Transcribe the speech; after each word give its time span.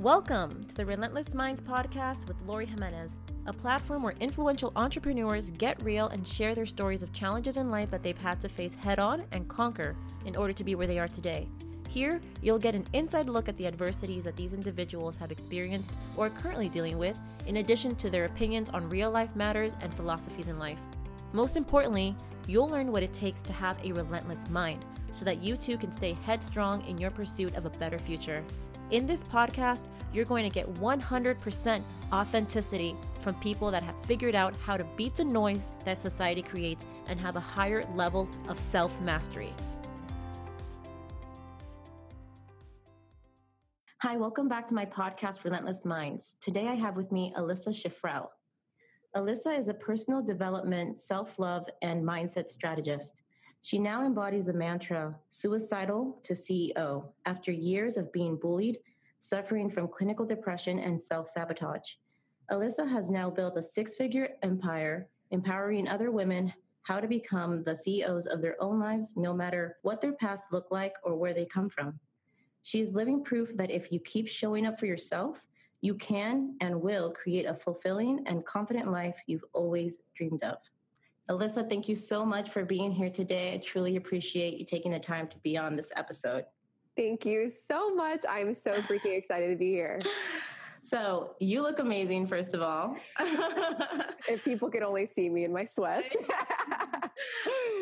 Welcome 0.00 0.64
to 0.64 0.74
the 0.74 0.84
Relentless 0.84 1.32
Minds 1.32 1.58
podcast 1.58 2.28
with 2.28 2.36
Lori 2.42 2.66
Jimenez, 2.66 3.16
a 3.46 3.52
platform 3.54 4.02
where 4.02 4.12
influential 4.20 4.70
entrepreneurs 4.76 5.52
get 5.52 5.82
real 5.82 6.08
and 6.08 6.26
share 6.26 6.54
their 6.54 6.66
stories 6.66 7.02
of 7.02 7.14
challenges 7.14 7.56
in 7.56 7.70
life 7.70 7.90
that 7.92 8.02
they've 8.02 8.18
had 8.18 8.38
to 8.42 8.48
face 8.50 8.74
head 8.74 8.98
on 8.98 9.24
and 9.32 9.48
conquer 9.48 9.96
in 10.26 10.36
order 10.36 10.52
to 10.52 10.64
be 10.64 10.74
where 10.74 10.86
they 10.86 10.98
are 10.98 11.08
today. 11.08 11.48
Here, 11.88 12.20
you'll 12.42 12.58
get 12.58 12.74
an 12.74 12.86
inside 12.92 13.30
look 13.30 13.48
at 13.48 13.56
the 13.56 13.66
adversities 13.66 14.24
that 14.24 14.36
these 14.36 14.52
individuals 14.52 15.16
have 15.16 15.32
experienced 15.32 15.94
or 16.18 16.26
are 16.26 16.30
currently 16.30 16.68
dealing 16.68 16.98
with, 16.98 17.18
in 17.46 17.56
addition 17.56 17.96
to 17.96 18.10
their 18.10 18.26
opinions 18.26 18.68
on 18.68 18.90
real 18.90 19.10
life 19.10 19.34
matters 19.34 19.76
and 19.80 19.94
philosophies 19.94 20.48
in 20.48 20.58
life. 20.58 20.80
Most 21.32 21.56
importantly, 21.56 22.14
you'll 22.46 22.68
learn 22.68 22.92
what 22.92 23.02
it 23.02 23.14
takes 23.14 23.40
to 23.40 23.54
have 23.54 23.82
a 23.82 23.92
relentless 23.92 24.46
mind 24.50 24.84
so 25.10 25.24
that 25.24 25.42
you 25.42 25.56
too 25.56 25.78
can 25.78 25.90
stay 25.90 26.18
headstrong 26.26 26.84
in 26.86 26.98
your 26.98 27.10
pursuit 27.10 27.56
of 27.56 27.64
a 27.64 27.70
better 27.70 27.98
future. 27.98 28.44
In 28.92 29.04
this 29.04 29.24
podcast, 29.24 29.88
you're 30.12 30.24
going 30.24 30.44
to 30.44 30.54
get 30.54 30.72
100% 30.74 31.82
authenticity 32.12 32.94
from 33.18 33.34
people 33.40 33.72
that 33.72 33.82
have 33.82 33.96
figured 34.04 34.36
out 34.36 34.54
how 34.64 34.76
to 34.76 34.84
beat 34.96 35.16
the 35.16 35.24
noise 35.24 35.66
that 35.84 35.98
society 35.98 36.40
creates 36.40 36.86
and 37.08 37.18
have 37.18 37.34
a 37.34 37.40
higher 37.40 37.82
level 37.94 38.28
of 38.48 38.60
self 38.60 39.00
mastery. 39.00 39.52
Hi, 44.02 44.16
welcome 44.16 44.46
back 44.46 44.68
to 44.68 44.74
my 44.74 44.84
podcast, 44.84 45.42
Relentless 45.42 45.84
Minds. 45.84 46.36
Today 46.40 46.68
I 46.68 46.74
have 46.74 46.94
with 46.94 47.10
me 47.10 47.32
Alyssa 47.36 47.70
Shifrel. 47.70 48.28
Alyssa 49.16 49.58
is 49.58 49.68
a 49.68 49.74
personal 49.74 50.22
development, 50.22 51.00
self 51.00 51.40
love, 51.40 51.66
and 51.82 52.06
mindset 52.06 52.48
strategist. 52.48 53.24
She 53.66 53.80
now 53.80 54.06
embodies 54.06 54.46
the 54.46 54.52
mantra 54.52 55.18
suicidal 55.28 56.20
to 56.22 56.34
CEO 56.34 57.08
after 57.24 57.50
years 57.50 57.96
of 57.96 58.12
being 58.12 58.36
bullied, 58.36 58.78
suffering 59.18 59.68
from 59.68 59.88
clinical 59.88 60.24
depression, 60.24 60.78
and 60.78 61.02
self 61.02 61.26
sabotage. 61.26 61.94
Alyssa 62.48 62.88
has 62.88 63.10
now 63.10 63.28
built 63.28 63.56
a 63.56 63.62
six 63.62 63.96
figure 63.96 64.28
empire, 64.44 65.08
empowering 65.32 65.88
other 65.88 66.12
women 66.12 66.52
how 66.82 67.00
to 67.00 67.08
become 67.08 67.64
the 67.64 67.74
CEOs 67.74 68.26
of 68.26 68.40
their 68.40 68.54
own 68.62 68.78
lives, 68.78 69.14
no 69.16 69.34
matter 69.34 69.78
what 69.82 70.00
their 70.00 70.12
past 70.12 70.52
look 70.52 70.70
like 70.70 70.94
or 71.02 71.16
where 71.16 71.34
they 71.34 71.44
come 71.44 71.68
from. 71.68 71.98
She 72.62 72.80
is 72.80 72.94
living 72.94 73.24
proof 73.24 73.56
that 73.56 73.72
if 73.72 73.90
you 73.90 73.98
keep 73.98 74.28
showing 74.28 74.64
up 74.64 74.78
for 74.78 74.86
yourself, 74.86 75.44
you 75.80 75.96
can 75.96 76.56
and 76.60 76.80
will 76.80 77.10
create 77.10 77.46
a 77.46 77.54
fulfilling 77.54 78.22
and 78.26 78.46
confident 78.46 78.92
life 78.92 79.20
you've 79.26 79.44
always 79.54 80.02
dreamed 80.14 80.44
of. 80.44 80.58
Alyssa, 81.30 81.68
thank 81.68 81.88
you 81.88 81.96
so 81.96 82.24
much 82.24 82.50
for 82.50 82.64
being 82.64 82.92
here 82.92 83.10
today. 83.10 83.54
I 83.54 83.56
truly 83.58 83.96
appreciate 83.96 84.58
you 84.58 84.64
taking 84.64 84.92
the 84.92 85.00
time 85.00 85.26
to 85.28 85.36
be 85.38 85.58
on 85.58 85.74
this 85.74 85.90
episode. 85.96 86.44
Thank 86.96 87.26
you 87.26 87.50
so 87.50 87.94
much. 87.94 88.24
I'm 88.28 88.54
so 88.54 88.80
freaking 88.82 89.18
excited 89.18 89.50
to 89.50 89.56
be 89.56 89.70
here. 89.70 90.00
So, 90.82 91.34
you 91.40 91.62
look 91.62 91.80
amazing, 91.80 92.28
first 92.28 92.54
of 92.54 92.62
all. 92.62 92.96
if 94.28 94.44
people 94.44 94.70
could 94.70 94.84
only 94.84 95.04
see 95.04 95.28
me 95.28 95.42
in 95.42 95.52
my 95.52 95.64
sweats. 95.64 96.14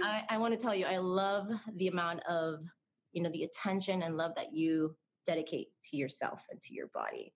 I, 0.02 0.22
I 0.30 0.38
want 0.38 0.58
to 0.58 0.58
tell 0.58 0.74
you, 0.74 0.86
I 0.86 0.96
love 0.96 1.50
the 1.76 1.88
amount 1.88 2.20
of, 2.22 2.62
you 3.12 3.22
know, 3.22 3.28
the 3.28 3.42
attention 3.42 4.04
and 4.04 4.16
love 4.16 4.32
that 4.36 4.54
you 4.54 4.96
dedicate 5.26 5.68
to 5.90 5.98
yourself 5.98 6.46
and 6.50 6.58
to 6.62 6.72
your 6.72 6.86
body. 6.94 7.34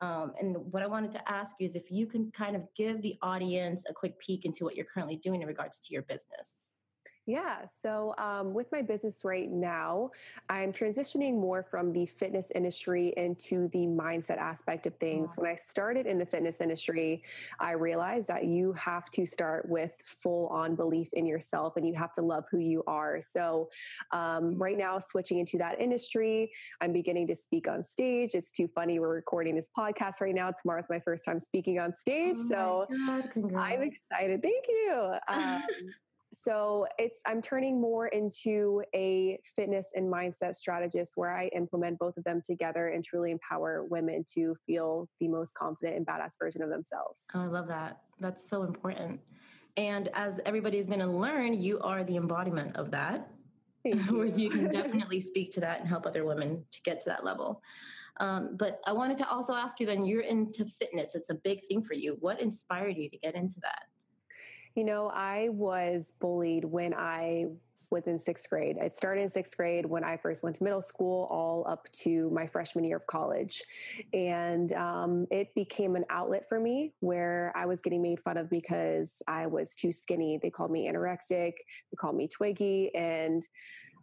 Um, 0.00 0.32
and 0.40 0.56
what 0.70 0.82
I 0.82 0.86
wanted 0.86 1.12
to 1.12 1.30
ask 1.30 1.56
you 1.60 1.66
is 1.66 1.76
if 1.76 1.90
you 1.90 2.06
can 2.06 2.30
kind 2.32 2.56
of 2.56 2.62
give 2.76 3.00
the 3.02 3.16
audience 3.22 3.84
a 3.88 3.92
quick 3.92 4.18
peek 4.18 4.44
into 4.44 4.64
what 4.64 4.76
you're 4.76 4.86
currently 4.86 5.16
doing 5.16 5.42
in 5.42 5.48
regards 5.48 5.80
to 5.80 5.92
your 5.92 6.02
business. 6.02 6.62
Yeah. 7.26 7.60
So, 7.80 8.14
um, 8.18 8.52
with 8.52 8.70
my 8.70 8.82
business 8.82 9.20
right 9.24 9.50
now, 9.50 10.10
I'm 10.50 10.74
transitioning 10.74 11.34
more 11.34 11.62
from 11.62 11.90
the 11.90 12.04
fitness 12.04 12.52
industry 12.54 13.14
into 13.16 13.68
the 13.68 13.86
mindset 13.86 14.36
aspect 14.36 14.86
of 14.86 14.94
things. 14.96 15.32
When 15.36 15.50
I 15.50 15.56
started 15.56 16.06
in 16.06 16.18
the 16.18 16.26
fitness 16.26 16.60
industry, 16.60 17.22
I 17.58 17.72
realized 17.72 18.28
that 18.28 18.44
you 18.44 18.74
have 18.74 19.10
to 19.12 19.24
start 19.24 19.66
with 19.66 19.92
full 20.04 20.48
on 20.48 20.74
belief 20.74 21.08
in 21.14 21.24
yourself 21.24 21.78
and 21.78 21.86
you 21.86 21.94
have 21.94 22.12
to 22.14 22.20
love 22.22 22.44
who 22.50 22.58
you 22.58 22.84
are. 22.86 23.22
So, 23.22 23.70
um, 24.12 24.58
right 24.58 24.76
now, 24.76 24.98
switching 24.98 25.38
into 25.38 25.56
that 25.58 25.80
industry, 25.80 26.52
I'm 26.82 26.92
beginning 26.92 27.26
to 27.28 27.34
speak 27.34 27.68
on 27.68 27.82
stage. 27.82 28.34
It's 28.34 28.50
too 28.50 28.68
funny. 28.74 28.98
We're 28.98 29.14
recording 29.14 29.54
this 29.54 29.70
podcast 29.76 30.20
right 30.20 30.34
now. 30.34 30.50
Tomorrow's 30.50 30.90
my 30.90 31.00
first 31.00 31.24
time 31.24 31.38
speaking 31.38 31.78
on 31.78 31.94
stage. 31.94 32.36
Oh 32.38 32.48
so, 32.48 32.86
I'm 33.56 33.80
excited. 33.80 34.42
Thank 34.42 34.66
you. 34.68 35.14
Um, 35.28 35.62
so 36.34 36.86
it's 36.98 37.20
i'm 37.26 37.40
turning 37.40 37.80
more 37.80 38.08
into 38.08 38.82
a 38.94 39.38
fitness 39.56 39.92
and 39.94 40.12
mindset 40.12 40.54
strategist 40.54 41.12
where 41.16 41.36
i 41.36 41.46
implement 41.48 41.98
both 41.98 42.16
of 42.16 42.24
them 42.24 42.42
together 42.44 42.88
and 42.88 43.04
truly 43.04 43.30
empower 43.30 43.84
women 43.84 44.24
to 44.34 44.54
feel 44.66 45.08
the 45.20 45.28
most 45.28 45.54
confident 45.54 45.96
and 45.96 46.06
badass 46.06 46.32
version 46.38 46.62
of 46.62 46.70
themselves. 46.70 47.22
Oh, 47.34 47.40
i 47.40 47.46
love 47.46 47.68
that. 47.68 48.00
That's 48.20 48.48
so 48.48 48.62
important. 48.62 49.20
And 49.76 50.08
as 50.14 50.40
everybody's 50.46 50.86
going 50.86 51.00
to 51.00 51.06
learn 51.06 51.54
you 51.54 51.80
are 51.80 52.04
the 52.04 52.16
embodiment 52.16 52.76
of 52.76 52.90
that. 52.92 53.28
Where 53.82 54.26
you 54.26 54.50
can 54.50 54.72
definitely 54.72 55.20
speak 55.20 55.52
to 55.54 55.60
that 55.60 55.80
and 55.80 55.88
help 55.88 56.06
other 56.06 56.24
women 56.24 56.64
to 56.70 56.80
get 56.82 57.00
to 57.02 57.10
that 57.10 57.24
level. 57.24 57.60
Um, 58.20 58.56
but 58.56 58.80
i 58.86 58.92
wanted 58.92 59.18
to 59.18 59.28
also 59.28 59.54
ask 59.54 59.80
you 59.80 59.86
then 59.86 60.04
you're 60.04 60.22
into 60.22 60.64
fitness. 60.66 61.14
It's 61.14 61.30
a 61.30 61.34
big 61.34 61.60
thing 61.68 61.82
for 61.82 61.94
you. 61.94 62.16
What 62.20 62.40
inspired 62.40 62.96
you 62.96 63.10
to 63.10 63.18
get 63.18 63.34
into 63.34 63.56
that 63.62 63.82
you 64.74 64.84
know, 64.84 65.08
I 65.08 65.48
was 65.50 66.12
bullied 66.20 66.64
when 66.64 66.94
I 66.94 67.46
was 67.90 68.08
in 68.08 68.18
sixth 68.18 68.50
grade. 68.50 68.76
It 68.80 68.92
started 68.92 69.22
in 69.22 69.30
sixth 69.30 69.56
grade 69.56 69.86
when 69.86 70.02
I 70.02 70.16
first 70.16 70.42
went 70.42 70.56
to 70.56 70.64
middle 70.64 70.82
school, 70.82 71.28
all 71.30 71.64
up 71.68 71.86
to 72.02 72.28
my 72.30 72.46
freshman 72.46 72.84
year 72.84 72.96
of 72.96 73.06
college. 73.06 73.62
And 74.12 74.72
um, 74.72 75.26
it 75.30 75.54
became 75.54 75.94
an 75.94 76.04
outlet 76.10 76.48
for 76.48 76.58
me 76.58 76.92
where 77.00 77.52
I 77.54 77.66
was 77.66 77.80
getting 77.80 78.02
made 78.02 78.20
fun 78.20 78.36
of 78.36 78.50
because 78.50 79.22
I 79.28 79.46
was 79.46 79.74
too 79.74 79.92
skinny. 79.92 80.40
They 80.42 80.50
called 80.50 80.72
me 80.72 80.88
anorexic, 80.92 81.52
they 81.90 81.96
called 81.96 82.16
me 82.16 82.26
twiggy. 82.26 82.92
And 82.94 83.46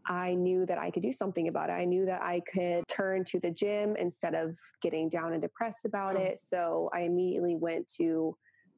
I 0.08 0.34
knew 0.34 0.66
that 0.66 0.80
I 0.80 0.90
could 0.90 1.04
do 1.04 1.14
something 1.14 1.48
about 1.48 1.70
it. 1.70 1.74
I 1.74 1.86
knew 1.86 2.06
that 2.06 2.22
I 2.22 2.42
could 2.52 2.88
turn 2.88 3.24
to 3.26 3.40
the 3.40 3.52
gym 3.52 3.96
instead 3.98 4.34
of 4.34 4.58
getting 4.82 5.10
down 5.10 5.34
and 5.34 5.42
depressed 5.42 5.86
about 5.86 6.16
oh. 6.16 6.22
it. 6.22 6.40
So 6.40 6.90
I 6.94 7.02
immediately 7.02 7.56
went 7.56 7.88
to 7.98 8.36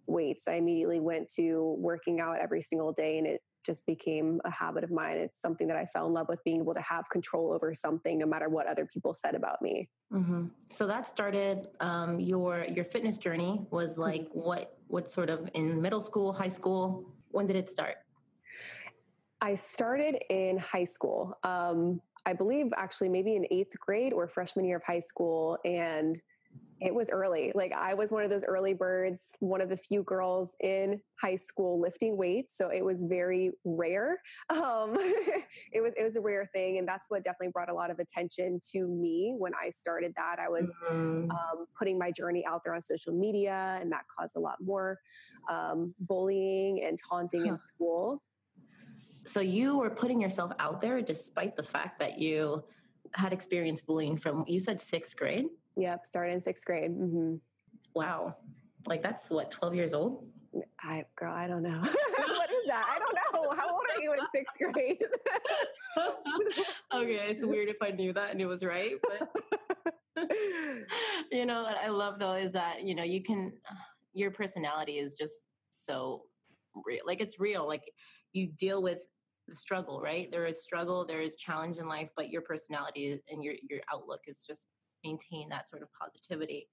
weights. 0.07 0.47
I 0.47 0.53
immediately 0.53 0.99
went 0.99 1.29
to 1.35 1.75
working 1.77 2.19
out 2.19 2.37
every 2.41 2.61
single 2.61 2.91
day 2.91 3.17
and 3.17 3.27
it 3.27 3.41
just 3.65 3.85
became 3.85 4.41
a 4.45 4.51
habit 4.51 4.83
of 4.83 4.91
mine. 4.91 5.17
It's 5.17 5.41
something 5.41 5.67
that 5.67 5.77
I 5.77 5.85
fell 5.85 6.07
in 6.07 6.13
love 6.13 6.27
with 6.27 6.43
being 6.43 6.61
able 6.61 6.73
to 6.73 6.81
have 6.81 7.05
control 7.09 7.53
over 7.53 7.73
something 7.73 8.19
no 8.19 8.25
matter 8.25 8.49
what 8.49 8.67
other 8.67 8.85
people 8.85 9.13
said 9.13 9.35
about 9.35 9.61
me. 9.61 9.89
Mm-hmm. 10.11 10.47
So 10.69 10.85
that 10.87 11.07
started 11.07 11.67
um, 11.79 12.19
your 12.19 12.65
your 12.65 12.85
fitness 12.85 13.17
journey 13.17 13.65
was 13.71 13.97
like 13.97 14.23
mm-hmm. 14.23 14.39
what 14.39 14.77
what 14.87 15.09
sort 15.09 15.29
of 15.29 15.49
in 15.53 15.81
middle 15.81 16.01
school, 16.01 16.33
high 16.33 16.47
school? 16.49 17.05
When 17.31 17.47
did 17.47 17.55
it 17.55 17.69
start? 17.69 17.95
I 19.41 19.55
started 19.55 20.15
in 20.29 20.57
high 20.57 20.85
school. 20.85 21.37
Um, 21.43 22.01
I 22.25 22.33
believe 22.33 22.67
actually 22.77 23.09
maybe 23.09 23.35
in 23.35 23.45
eighth 23.51 23.77
grade 23.79 24.13
or 24.13 24.27
freshman 24.27 24.65
year 24.65 24.77
of 24.77 24.83
high 24.83 25.01
school, 25.01 25.57
and 25.65 26.21
it 26.83 26.93
was 26.93 27.09
early. 27.09 27.51
Like 27.55 27.71
I 27.71 27.93
was 27.93 28.11
one 28.11 28.23
of 28.23 28.29
those 28.29 28.43
early 28.43 28.73
birds, 28.73 29.31
one 29.39 29.61
of 29.61 29.69
the 29.69 29.77
few 29.77 30.03
girls 30.03 30.55
in 30.59 30.99
high 31.21 31.37
school 31.37 31.79
lifting 31.79 32.17
weights. 32.17 32.57
So 32.57 32.69
it 32.69 32.83
was 32.83 33.03
very 33.03 33.51
rare. 33.65 34.19
Um, 34.63 34.95
it 35.71 35.81
was 35.81 35.93
it 35.97 36.03
was 36.03 36.15
a 36.15 36.21
rare 36.21 36.49
thing, 36.53 36.77
and 36.77 36.87
that's 36.87 37.05
what 37.09 37.23
definitely 37.23 37.51
brought 37.51 37.69
a 37.69 37.73
lot 37.73 37.89
of 37.89 37.99
attention 37.99 38.61
to 38.73 38.87
me 38.87 39.33
when 39.37 39.51
I 39.55 39.69
started 39.69 40.13
that. 40.15 40.37
I 40.39 40.47
was 40.47 40.71
mm-hmm. 40.89 41.29
um, 41.31 41.65
putting 41.77 41.97
my 41.97 42.11
journey 42.11 42.45
out 42.45 42.61
there 42.63 42.73
on 42.73 42.81
social 42.81 43.13
media, 43.13 43.77
and 43.81 43.91
that 43.91 44.03
caused 44.17 44.35
a 44.35 44.39
lot 44.39 44.57
more 44.61 44.99
um, 45.49 45.93
bullying 45.99 46.83
and 46.85 46.99
taunting 47.09 47.45
huh. 47.45 47.53
in 47.53 47.57
school. 47.57 48.21
So 49.25 49.39
you 49.39 49.77
were 49.77 49.89
putting 49.89 50.21
yourself 50.21 50.51
out 50.59 50.81
there 50.81 51.01
despite 51.01 51.55
the 51.55 51.63
fact 51.63 51.99
that 51.99 52.19
you 52.19 52.63
had 53.13 53.33
experienced 53.33 53.85
bullying 53.85 54.17
from 54.17 54.43
you 54.47 54.59
said 54.59 54.81
sixth 54.81 55.15
grade. 55.15 55.45
Yep, 55.75 56.05
started 56.05 56.33
in 56.33 56.39
sixth 56.39 56.65
grade. 56.65 56.91
Mm-hmm. 56.91 57.35
Wow, 57.95 58.35
like 58.85 59.01
that's 59.01 59.29
what 59.29 59.51
twelve 59.51 59.75
years 59.75 59.93
old. 59.93 60.25
I 60.81 61.03
girl, 61.15 61.33
I 61.33 61.47
don't 61.47 61.63
know. 61.63 61.79
what 61.81 62.49
is 62.49 62.67
that? 62.67 62.85
I 62.95 62.99
don't 62.99 63.15
know. 63.15 63.55
How 63.55 63.73
old 63.73 63.81
are 63.95 64.01
you 64.01 64.13
in 64.13 64.19
sixth 64.33 64.55
grade? 64.57 64.97
okay, 66.93 67.29
it's 67.29 67.43
weird 67.43 67.69
if 67.69 67.77
I 67.81 67.91
knew 67.91 68.13
that 68.13 68.31
and 68.31 68.41
it 68.41 68.45
was 68.45 68.63
right, 68.63 68.95
but 69.01 69.29
you 71.31 71.45
know 71.45 71.63
what 71.63 71.77
I 71.77 71.89
love 71.89 72.19
though 72.19 72.33
is 72.33 72.51
that 72.51 72.83
you 72.83 72.93
know 72.95 73.03
you 73.03 73.23
can 73.23 73.51
your 74.13 74.31
personality 74.31 74.93
is 74.93 75.15
just 75.19 75.41
so 75.71 76.23
real. 76.85 77.01
Like 77.05 77.21
it's 77.21 77.39
real. 77.39 77.67
Like 77.67 77.83
you 78.33 78.51
deal 78.57 78.81
with 78.81 79.01
the 79.47 79.55
struggle, 79.55 80.01
right? 80.01 80.29
There 80.31 80.45
is 80.45 80.63
struggle, 80.63 81.05
there 81.05 81.21
is 81.21 81.35
challenge 81.35 81.77
in 81.77 81.87
life, 81.87 82.09
but 82.15 82.29
your 82.29 82.41
personality 82.41 83.19
and 83.29 83.43
your 83.43 83.55
your 83.69 83.81
outlook 83.91 84.21
is 84.27 84.43
just 84.45 84.67
maintain 85.03 85.49
that 85.49 85.69
sort 85.69 85.81
of 85.81 85.89
positivity 85.99 86.67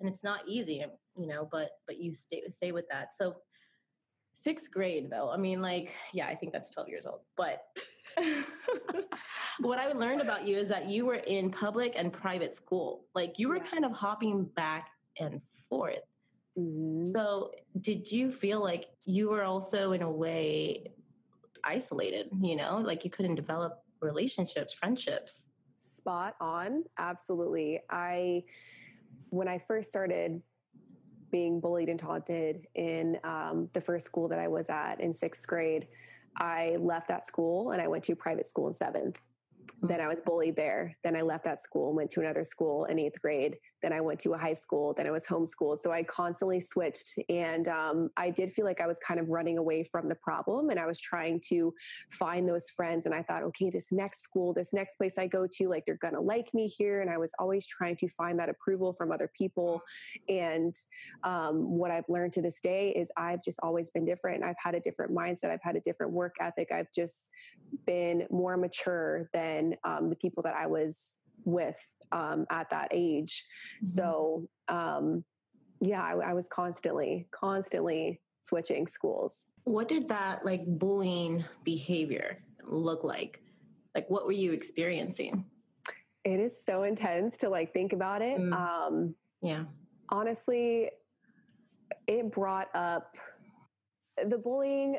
and 0.00 0.08
it's 0.08 0.24
not 0.24 0.40
easy 0.46 0.84
you 1.16 1.26
know 1.26 1.48
but 1.50 1.70
but 1.86 2.00
you 2.00 2.14
stay 2.14 2.42
stay 2.48 2.72
with 2.72 2.86
that 2.90 3.14
so 3.14 3.36
sixth 4.34 4.70
grade 4.70 5.08
though 5.10 5.30
i 5.30 5.36
mean 5.36 5.62
like 5.62 5.94
yeah 6.12 6.26
i 6.26 6.34
think 6.34 6.52
that's 6.52 6.70
12 6.70 6.88
years 6.88 7.06
old 7.06 7.20
but 7.36 7.62
what 9.60 9.78
I 9.78 9.92
learned 9.92 10.20
about 10.20 10.46
you 10.46 10.56
is 10.56 10.68
that 10.68 10.88
you 10.88 11.06
were 11.06 11.14
in 11.26 11.50
public 11.50 11.94
and 11.96 12.12
private 12.12 12.54
school. 12.54 13.04
Like 13.14 13.38
you 13.38 13.48
were 13.48 13.58
kind 13.58 13.84
of 13.84 13.92
hopping 13.92 14.44
back 14.56 14.88
and 15.18 15.40
forth. 15.68 16.00
Mm-hmm. 16.58 17.10
So, 17.12 17.50
did 17.80 18.10
you 18.10 18.32
feel 18.32 18.62
like 18.62 18.86
you 19.04 19.28
were 19.28 19.44
also, 19.44 19.92
in 19.92 20.02
a 20.02 20.10
way, 20.10 20.92
isolated? 21.64 22.28
You 22.40 22.56
know, 22.56 22.78
like 22.78 23.04
you 23.04 23.10
couldn't 23.10 23.34
develop 23.34 23.82
relationships, 24.00 24.72
friendships? 24.72 25.46
Spot 26.06 26.36
on. 26.40 26.84
Absolutely. 26.98 27.80
I, 27.90 28.44
when 29.30 29.48
I 29.48 29.58
first 29.66 29.88
started 29.90 30.40
being 31.32 31.58
bullied 31.58 31.88
and 31.88 31.98
taunted 31.98 32.68
in 32.76 33.18
um, 33.24 33.68
the 33.72 33.80
first 33.80 34.06
school 34.06 34.28
that 34.28 34.38
I 34.38 34.46
was 34.46 34.70
at 34.70 35.00
in 35.00 35.12
sixth 35.12 35.44
grade, 35.48 35.88
I 36.36 36.76
left 36.78 37.08
that 37.08 37.26
school 37.26 37.72
and 37.72 37.82
I 37.82 37.88
went 37.88 38.04
to 38.04 38.14
private 38.14 38.46
school 38.46 38.68
in 38.68 38.74
seventh. 38.74 39.18
Then 39.82 40.00
I 40.00 40.06
was 40.06 40.20
bullied 40.20 40.54
there. 40.54 40.96
Then 41.02 41.16
I 41.16 41.22
left 41.22 41.42
that 41.42 41.60
school 41.60 41.88
and 41.88 41.96
went 41.96 42.10
to 42.10 42.20
another 42.20 42.44
school 42.44 42.84
in 42.84 43.00
eighth 43.00 43.20
grade. 43.20 43.56
Then 43.86 43.92
I 43.92 44.00
went 44.00 44.18
to 44.22 44.32
a 44.32 44.36
high 44.36 44.54
school. 44.54 44.94
Then 44.94 45.06
I 45.06 45.12
was 45.12 45.26
homeschooled. 45.26 45.78
So 45.78 45.92
I 45.92 46.02
constantly 46.02 46.58
switched. 46.58 47.20
And 47.28 47.68
um, 47.68 48.10
I 48.16 48.30
did 48.30 48.52
feel 48.52 48.64
like 48.64 48.80
I 48.80 48.88
was 48.88 48.98
kind 48.98 49.20
of 49.20 49.28
running 49.28 49.58
away 49.58 49.84
from 49.84 50.08
the 50.08 50.16
problem. 50.16 50.70
And 50.70 50.80
I 50.80 50.86
was 50.86 50.98
trying 50.98 51.40
to 51.50 51.72
find 52.10 52.48
those 52.48 52.68
friends. 52.68 53.06
And 53.06 53.14
I 53.14 53.22
thought, 53.22 53.44
okay, 53.44 53.70
this 53.70 53.92
next 53.92 54.22
school, 54.22 54.52
this 54.52 54.72
next 54.72 54.96
place 54.96 55.18
I 55.18 55.28
go 55.28 55.46
to, 55.58 55.68
like 55.68 55.84
they're 55.86 55.98
going 56.02 56.14
to 56.14 56.20
like 56.20 56.52
me 56.52 56.66
here. 56.66 57.00
And 57.00 57.08
I 57.08 57.16
was 57.16 57.30
always 57.38 57.64
trying 57.64 57.94
to 57.98 58.08
find 58.08 58.40
that 58.40 58.48
approval 58.48 58.92
from 58.92 59.12
other 59.12 59.30
people. 59.38 59.80
And 60.28 60.74
um, 61.22 61.78
what 61.78 61.92
I've 61.92 62.08
learned 62.08 62.32
to 62.32 62.42
this 62.42 62.60
day 62.60 62.88
is 62.90 63.12
I've 63.16 63.44
just 63.44 63.60
always 63.62 63.90
been 63.90 64.04
different. 64.04 64.42
I've 64.42 64.56
had 64.60 64.74
a 64.74 64.80
different 64.80 65.14
mindset. 65.14 65.52
I've 65.52 65.62
had 65.62 65.76
a 65.76 65.80
different 65.80 66.10
work 66.10 66.34
ethic. 66.40 66.72
I've 66.72 66.92
just 66.92 67.30
been 67.86 68.26
more 68.30 68.56
mature 68.56 69.30
than 69.32 69.76
um, 69.84 70.10
the 70.10 70.16
people 70.16 70.42
that 70.42 70.56
I 70.56 70.66
was 70.66 71.20
with 71.44 71.76
um, 72.12 72.46
at 72.50 72.70
that 72.70 72.88
age. 72.92 73.44
Mm-hmm. 73.76 73.86
So, 73.86 74.48
um, 74.68 75.24
yeah, 75.80 76.02
I, 76.02 76.30
I 76.30 76.34
was 76.34 76.48
constantly, 76.48 77.28
constantly 77.30 78.20
switching 78.42 78.86
schools. 78.86 79.50
What 79.64 79.88
did 79.88 80.08
that 80.08 80.44
like 80.44 80.64
bullying 80.66 81.44
behavior 81.64 82.38
look 82.64 83.04
like? 83.04 83.42
Like, 83.94 84.08
what 84.08 84.26
were 84.26 84.32
you 84.32 84.52
experiencing? 84.52 85.44
It 86.24 86.40
is 86.40 86.64
so 86.64 86.82
intense 86.82 87.36
to 87.38 87.48
like 87.48 87.72
think 87.72 87.92
about 87.92 88.22
it. 88.22 88.38
Mm. 88.38 88.52
Um, 88.52 89.14
yeah. 89.42 89.64
Honestly, 90.08 90.90
it 92.06 92.32
brought 92.32 92.68
up 92.74 93.14
the 94.28 94.38
bullying 94.38 94.98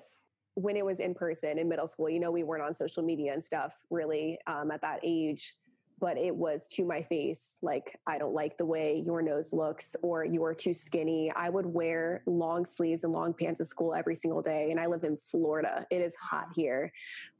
when 0.56 0.76
it 0.76 0.84
was 0.84 1.00
in 1.00 1.14
person 1.14 1.60
in 1.60 1.70
middle 1.70 1.86
school, 1.86 2.10
you 2.10 2.20
know, 2.20 2.32
we 2.32 2.44
weren't 2.44 2.64
on 2.64 2.74
social 2.74 3.04
media 3.04 3.32
and 3.32 3.44
stuff 3.44 3.76
really 3.92 4.40
um, 4.48 4.72
at 4.72 4.82
that 4.82 5.00
age, 5.04 5.54
but 6.00 6.18
it 6.18 6.36
was 6.36 6.68
to 6.74 6.86
my 6.86 7.02
face 7.04 7.58
like, 7.62 8.00
I 8.06 8.18
don't 8.18 8.34
like 8.34 8.58
the 8.58 8.66
way 8.66 9.04
your 9.06 9.22
nose 9.22 9.52
looks 9.52 9.96
or 10.04 10.24
you're 10.24 10.54
too 10.54 10.74
skinny. 10.74 11.32
I 11.36 11.50
would 11.50 11.66
wear 11.66 12.22
long 12.28 12.66
sleeves 12.66 13.04
and 13.04 13.12
long 13.14 13.34
pants 13.34 13.58
to 13.60 13.66
school 13.66 13.96
every 13.96 14.16
single 14.16 14.42
day. 14.42 14.70
And 14.70 14.80
I 14.80 14.86
live 14.86 15.04
in 15.04 15.18
Florida. 15.32 15.86
It 15.90 16.02
is 16.02 16.14
hot 16.16 16.48
here. 16.56 16.92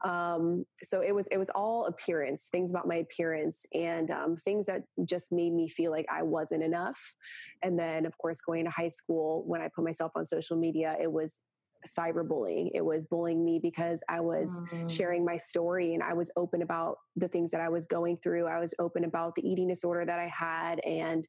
Um, 0.04 0.64
so 0.82 1.02
it 1.02 1.14
was, 1.14 1.28
it 1.30 1.38
was 1.38 1.50
all 1.50 1.86
appearance, 1.86 2.48
things 2.50 2.70
about 2.70 2.88
my 2.88 2.96
appearance 2.96 3.64
and 3.72 4.10
um, 4.10 4.36
things 4.36 4.66
that 4.66 4.82
just 5.04 5.30
made 5.30 5.52
me 5.52 5.68
feel 5.68 5.92
like 5.92 6.06
I 6.10 6.22
wasn't 6.22 6.64
enough. 6.64 7.14
And 7.62 7.78
then, 7.78 8.06
of 8.06 8.18
course, 8.18 8.40
going 8.40 8.64
to 8.64 8.70
high 8.70 8.88
school, 8.88 9.44
when 9.46 9.60
I 9.60 9.68
put 9.68 9.84
myself 9.84 10.12
on 10.16 10.26
social 10.26 10.56
media, 10.56 10.96
it 11.00 11.10
was 11.10 11.38
cyberbullying. 11.86 12.70
It 12.74 12.84
was 12.84 13.06
bullying 13.06 13.44
me 13.44 13.60
because 13.62 14.02
I 14.08 14.20
was 14.20 14.50
mm. 14.72 14.90
sharing 14.90 15.24
my 15.24 15.36
story 15.36 15.94
and 15.94 16.02
I 16.02 16.14
was 16.14 16.30
open 16.36 16.62
about 16.62 16.96
the 17.16 17.28
things 17.28 17.50
that 17.52 17.60
I 17.60 17.68
was 17.68 17.86
going 17.86 18.16
through. 18.16 18.46
I 18.46 18.58
was 18.58 18.74
open 18.78 19.04
about 19.04 19.34
the 19.34 19.48
eating 19.48 19.68
disorder 19.68 20.04
that 20.04 20.18
I 20.18 20.28
had. 20.28 20.80
And 20.80 21.26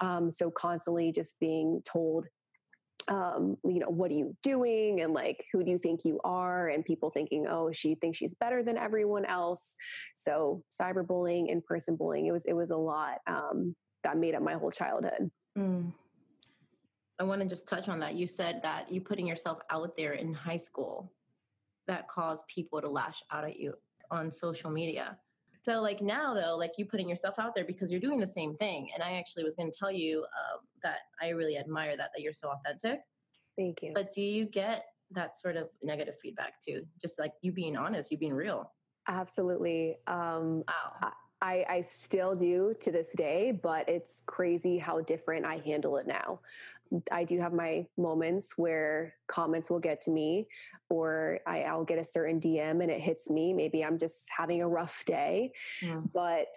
um, 0.00 0.32
so 0.32 0.50
constantly 0.50 1.12
just 1.12 1.38
being 1.38 1.82
told, 1.84 2.26
um, 3.08 3.56
you 3.64 3.78
know, 3.80 3.88
what 3.88 4.10
are 4.10 4.14
you 4.14 4.36
doing? 4.42 5.00
And 5.00 5.12
like, 5.12 5.44
who 5.52 5.64
do 5.64 5.70
you 5.70 5.78
think 5.78 6.00
you 6.04 6.20
are? 6.24 6.68
And 6.68 6.84
people 6.84 7.10
thinking, 7.10 7.46
oh, 7.48 7.70
she 7.72 7.94
thinks 7.94 8.18
she's 8.18 8.34
better 8.34 8.62
than 8.62 8.76
everyone 8.76 9.24
else. 9.24 9.76
So 10.14 10.62
cyberbullying, 10.80 11.48
in-person 11.48 11.96
bullying, 11.96 12.26
it 12.26 12.32
was, 12.32 12.44
it 12.44 12.54
was 12.54 12.70
a 12.70 12.76
lot 12.76 13.18
um, 13.26 13.74
that 14.04 14.16
made 14.16 14.34
up 14.34 14.42
my 14.42 14.54
whole 14.54 14.70
childhood. 14.70 15.30
Mm. 15.58 15.92
I 17.18 17.24
want 17.24 17.40
to 17.42 17.48
just 17.48 17.68
touch 17.68 17.88
on 17.88 18.00
that. 18.00 18.14
You 18.14 18.26
said 18.26 18.60
that 18.62 18.90
you 18.90 19.00
putting 19.00 19.26
yourself 19.26 19.58
out 19.70 19.96
there 19.96 20.12
in 20.12 20.34
high 20.34 20.56
school 20.56 21.12
that 21.86 22.08
caused 22.08 22.46
people 22.46 22.80
to 22.80 22.88
lash 22.88 23.22
out 23.30 23.44
at 23.44 23.58
you 23.58 23.74
on 24.10 24.30
social 24.30 24.70
media. 24.70 25.18
So, 25.64 25.80
like 25.80 26.00
now, 26.00 26.34
though, 26.34 26.56
like 26.56 26.72
you 26.76 26.86
putting 26.86 27.08
yourself 27.08 27.38
out 27.38 27.54
there 27.54 27.64
because 27.64 27.90
you're 27.90 28.00
doing 28.00 28.18
the 28.18 28.26
same 28.26 28.56
thing. 28.56 28.88
And 28.94 29.02
I 29.02 29.12
actually 29.12 29.44
was 29.44 29.54
going 29.54 29.70
to 29.70 29.78
tell 29.78 29.92
you 29.92 30.20
um, 30.20 30.60
that 30.82 31.00
I 31.20 31.28
really 31.28 31.56
admire 31.56 31.96
that, 31.96 32.10
that 32.14 32.22
you're 32.22 32.32
so 32.32 32.50
authentic. 32.50 33.00
Thank 33.56 33.82
you. 33.82 33.92
But 33.94 34.12
do 34.12 34.22
you 34.22 34.46
get 34.46 34.86
that 35.12 35.38
sort 35.38 35.56
of 35.56 35.68
negative 35.82 36.14
feedback 36.20 36.54
too? 36.66 36.82
Just 37.00 37.18
like 37.18 37.32
you 37.42 37.52
being 37.52 37.76
honest, 37.76 38.10
you 38.10 38.18
being 38.18 38.34
real. 38.34 38.72
Absolutely. 39.06 39.96
Um, 40.06 40.64
wow. 40.66 41.12
I, 41.42 41.64
I 41.68 41.80
still 41.80 42.36
do 42.36 42.72
to 42.80 42.92
this 42.92 43.12
day, 43.16 43.50
but 43.50 43.88
it's 43.88 44.22
crazy 44.26 44.78
how 44.78 45.00
different 45.00 45.44
I 45.44 45.56
handle 45.64 45.96
it 45.96 46.06
now. 46.06 46.40
I 47.10 47.24
do 47.24 47.38
have 47.38 47.52
my 47.52 47.86
moments 47.96 48.54
where 48.56 49.14
comments 49.28 49.70
will 49.70 49.80
get 49.80 50.00
to 50.02 50.10
me 50.10 50.46
or 50.90 51.40
I, 51.46 51.74
will 51.74 51.84
get 51.84 51.98
a 51.98 52.04
certain 52.04 52.40
DM 52.40 52.82
and 52.82 52.90
it 52.90 53.00
hits 53.00 53.30
me. 53.30 53.52
Maybe 53.52 53.84
I'm 53.84 53.98
just 53.98 54.26
having 54.36 54.62
a 54.62 54.68
rough 54.68 55.04
day, 55.06 55.52
yeah. 55.80 56.00
but 56.12 56.48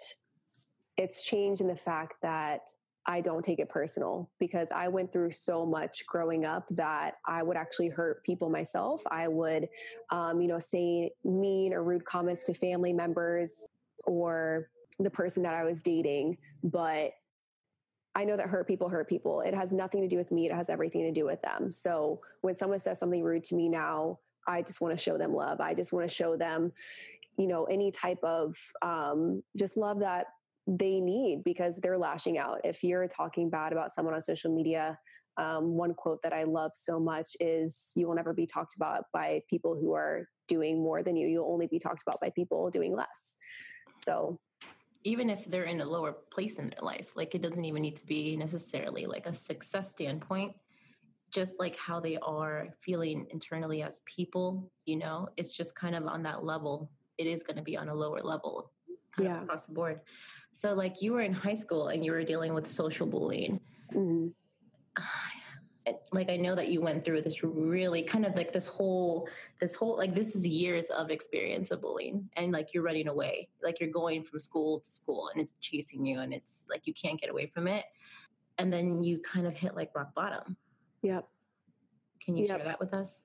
it's 0.96 1.24
changed 1.24 1.60
in 1.60 1.68
the 1.68 1.76
fact 1.76 2.14
that 2.22 2.60
I 3.06 3.20
don't 3.20 3.44
take 3.44 3.60
it 3.60 3.68
personal 3.68 4.30
because 4.40 4.72
I 4.74 4.88
went 4.88 5.12
through 5.12 5.30
so 5.30 5.64
much 5.64 6.04
growing 6.06 6.44
up 6.44 6.66
that 6.70 7.14
I 7.26 7.42
would 7.42 7.56
actually 7.56 7.88
hurt 7.88 8.24
people 8.24 8.50
myself. 8.50 9.02
I 9.10 9.28
would, 9.28 9.68
um, 10.10 10.40
you 10.40 10.48
know, 10.48 10.58
say 10.58 11.12
mean 11.24 11.72
or 11.72 11.84
rude 11.84 12.04
comments 12.04 12.42
to 12.44 12.54
family 12.54 12.92
members 12.92 13.64
or 14.04 14.68
the 14.98 15.10
person 15.10 15.44
that 15.44 15.54
I 15.54 15.64
was 15.64 15.82
dating, 15.82 16.38
but 16.64 17.10
I 18.16 18.24
know 18.24 18.36
that 18.38 18.48
hurt 18.48 18.66
people 18.66 18.88
hurt 18.88 19.10
people. 19.10 19.42
It 19.42 19.54
has 19.54 19.74
nothing 19.74 20.00
to 20.00 20.08
do 20.08 20.16
with 20.16 20.32
me. 20.32 20.46
It 20.46 20.54
has 20.54 20.70
everything 20.70 21.02
to 21.02 21.12
do 21.12 21.26
with 21.26 21.42
them. 21.42 21.70
So 21.70 22.20
when 22.40 22.54
someone 22.54 22.80
says 22.80 22.98
something 22.98 23.22
rude 23.22 23.44
to 23.44 23.54
me 23.54 23.68
now, 23.68 24.20
I 24.48 24.62
just 24.62 24.80
want 24.80 24.96
to 24.96 25.02
show 25.02 25.18
them 25.18 25.34
love. 25.34 25.60
I 25.60 25.74
just 25.74 25.92
want 25.92 26.08
to 26.08 26.14
show 26.14 26.34
them, 26.34 26.72
you 27.36 27.46
know, 27.46 27.64
any 27.64 27.92
type 27.92 28.18
of 28.22 28.56
um, 28.80 29.42
just 29.58 29.76
love 29.76 30.00
that 30.00 30.28
they 30.66 30.98
need 30.98 31.42
because 31.44 31.76
they're 31.76 31.98
lashing 31.98 32.38
out. 32.38 32.62
If 32.64 32.82
you're 32.82 33.06
talking 33.06 33.50
bad 33.50 33.72
about 33.72 33.92
someone 33.92 34.14
on 34.14 34.22
social 34.22 34.54
media, 34.54 34.98
um, 35.36 35.76
one 35.76 35.92
quote 35.92 36.22
that 36.22 36.32
I 36.32 36.44
love 36.44 36.70
so 36.74 36.98
much 36.98 37.36
is 37.38 37.92
you 37.96 38.08
will 38.08 38.14
never 38.14 38.32
be 38.32 38.46
talked 38.46 38.76
about 38.76 39.04
by 39.12 39.42
people 39.50 39.76
who 39.78 39.92
are 39.92 40.26
doing 40.48 40.82
more 40.82 41.02
than 41.02 41.16
you. 41.16 41.28
You'll 41.28 41.52
only 41.52 41.66
be 41.66 41.78
talked 41.78 42.02
about 42.06 42.18
by 42.18 42.30
people 42.30 42.70
doing 42.70 42.96
less. 42.96 43.36
So 44.02 44.40
even 45.06 45.30
if 45.30 45.44
they're 45.44 45.64
in 45.64 45.80
a 45.80 45.84
lower 45.84 46.12
place 46.30 46.58
in 46.58 46.68
their 46.68 46.82
life 46.82 47.12
like 47.14 47.34
it 47.34 47.40
doesn't 47.40 47.64
even 47.64 47.80
need 47.80 47.96
to 47.96 48.06
be 48.06 48.36
necessarily 48.36 49.06
like 49.06 49.26
a 49.26 49.34
success 49.34 49.90
standpoint. 49.90 50.52
Just 51.32 51.58
like 51.58 51.76
how 51.76 52.00
they 52.00 52.16
are 52.18 52.68
feeling 52.80 53.26
internally 53.30 53.82
as 53.82 54.00
people 54.04 54.70
you 54.84 54.96
know 54.96 55.28
it's 55.36 55.56
just 55.56 55.74
kind 55.74 55.94
of 55.94 56.06
on 56.06 56.22
that 56.24 56.44
level. 56.44 56.90
It 57.18 57.26
is 57.26 57.42
going 57.42 57.56
to 57.56 57.62
be 57.62 57.76
on 57.76 57.88
a 57.88 57.94
lower 57.94 58.20
level 58.20 58.72
yeah. 59.18 59.42
across 59.42 59.66
the 59.66 59.72
board. 59.72 60.00
So 60.52 60.74
like 60.74 61.00
you 61.00 61.12
were 61.12 61.22
in 61.22 61.32
high 61.32 61.54
school 61.54 61.88
and 61.88 62.04
you 62.04 62.12
were 62.12 62.24
dealing 62.24 62.52
with 62.52 62.66
social 62.66 63.06
bullying. 63.06 63.60
Mm-hmm 63.94 64.28
like 66.12 66.30
I 66.30 66.36
know 66.36 66.54
that 66.54 66.68
you 66.68 66.80
went 66.80 67.04
through 67.04 67.22
this 67.22 67.44
really 67.44 68.02
kind 68.02 68.26
of 68.26 68.34
like 68.34 68.52
this 68.52 68.66
whole 68.66 69.28
this 69.60 69.74
whole 69.74 69.96
like 69.96 70.14
this 70.14 70.34
is 70.34 70.46
years 70.46 70.90
of 70.90 71.10
experience 71.10 71.70
of 71.70 71.80
bullying 71.80 72.28
and 72.36 72.52
like 72.52 72.74
you're 72.74 72.82
running 72.82 73.08
away. 73.08 73.48
Like 73.62 73.80
you're 73.80 73.90
going 73.90 74.24
from 74.24 74.40
school 74.40 74.80
to 74.80 74.90
school 74.90 75.30
and 75.32 75.40
it's 75.40 75.54
chasing 75.60 76.04
you 76.04 76.20
and 76.20 76.34
it's 76.34 76.64
like 76.68 76.82
you 76.86 76.94
can't 76.94 77.20
get 77.20 77.30
away 77.30 77.46
from 77.46 77.68
it. 77.68 77.84
And 78.58 78.72
then 78.72 79.04
you 79.04 79.20
kind 79.20 79.46
of 79.46 79.54
hit 79.54 79.76
like 79.76 79.90
rock 79.94 80.14
bottom. 80.14 80.56
Yep. 81.02 81.28
Can 82.24 82.36
you 82.36 82.46
yep. 82.46 82.58
share 82.58 82.66
that 82.66 82.80
with 82.80 82.92
us? 82.92 83.22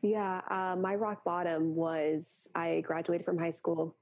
Yeah 0.00 0.40
uh, 0.50 0.76
my 0.76 0.94
rock 0.96 1.22
bottom 1.24 1.76
was 1.76 2.48
i 2.56 2.80
graduated 2.80 3.24
from 3.24 3.38
high 3.38 3.50
school 3.50 3.94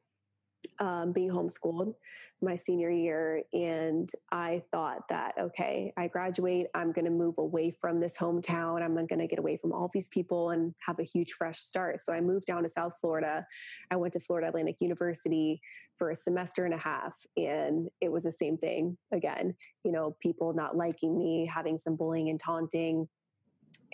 um, 0.78 1.12
being 1.12 1.30
homeschooled 1.30 1.94
my 2.42 2.56
senior 2.56 2.90
year. 2.90 3.42
And 3.52 4.10
I 4.32 4.62
thought 4.70 5.08
that, 5.08 5.34
okay, 5.38 5.92
I 5.96 6.08
graduate, 6.08 6.66
I'm 6.74 6.92
going 6.92 7.04
to 7.04 7.10
move 7.10 7.36
away 7.38 7.70
from 7.70 8.00
this 8.00 8.16
hometown. 8.16 8.82
I'm 8.82 8.94
going 8.94 9.20
to 9.20 9.26
get 9.26 9.38
away 9.38 9.56
from 9.56 9.72
all 9.72 9.90
these 9.92 10.08
people 10.08 10.50
and 10.50 10.74
have 10.86 10.98
a 10.98 11.04
huge 11.04 11.32
fresh 11.32 11.60
start. 11.60 12.00
So 12.00 12.12
I 12.12 12.20
moved 12.20 12.46
down 12.46 12.62
to 12.62 12.68
South 12.68 12.94
Florida. 13.00 13.46
I 13.90 13.96
went 13.96 14.14
to 14.14 14.20
Florida 14.20 14.48
Atlantic 14.48 14.76
University 14.80 15.60
for 15.96 16.10
a 16.10 16.16
semester 16.16 16.64
and 16.64 16.74
a 16.74 16.78
half. 16.78 17.14
And 17.36 17.88
it 18.00 18.10
was 18.10 18.24
the 18.24 18.32
same 18.32 18.56
thing 18.56 18.96
again, 19.12 19.54
you 19.84 19.92
know, 19.92 20.16
people 20.20 20.54
not 20.54 20.76
liking 20.76 21.18
me, 21.18 21.50
having 21.52 21.76
some 21.76 21.96
bullying 21.96 22.30
and 22.30 22.40
taunting. 22.40 23.08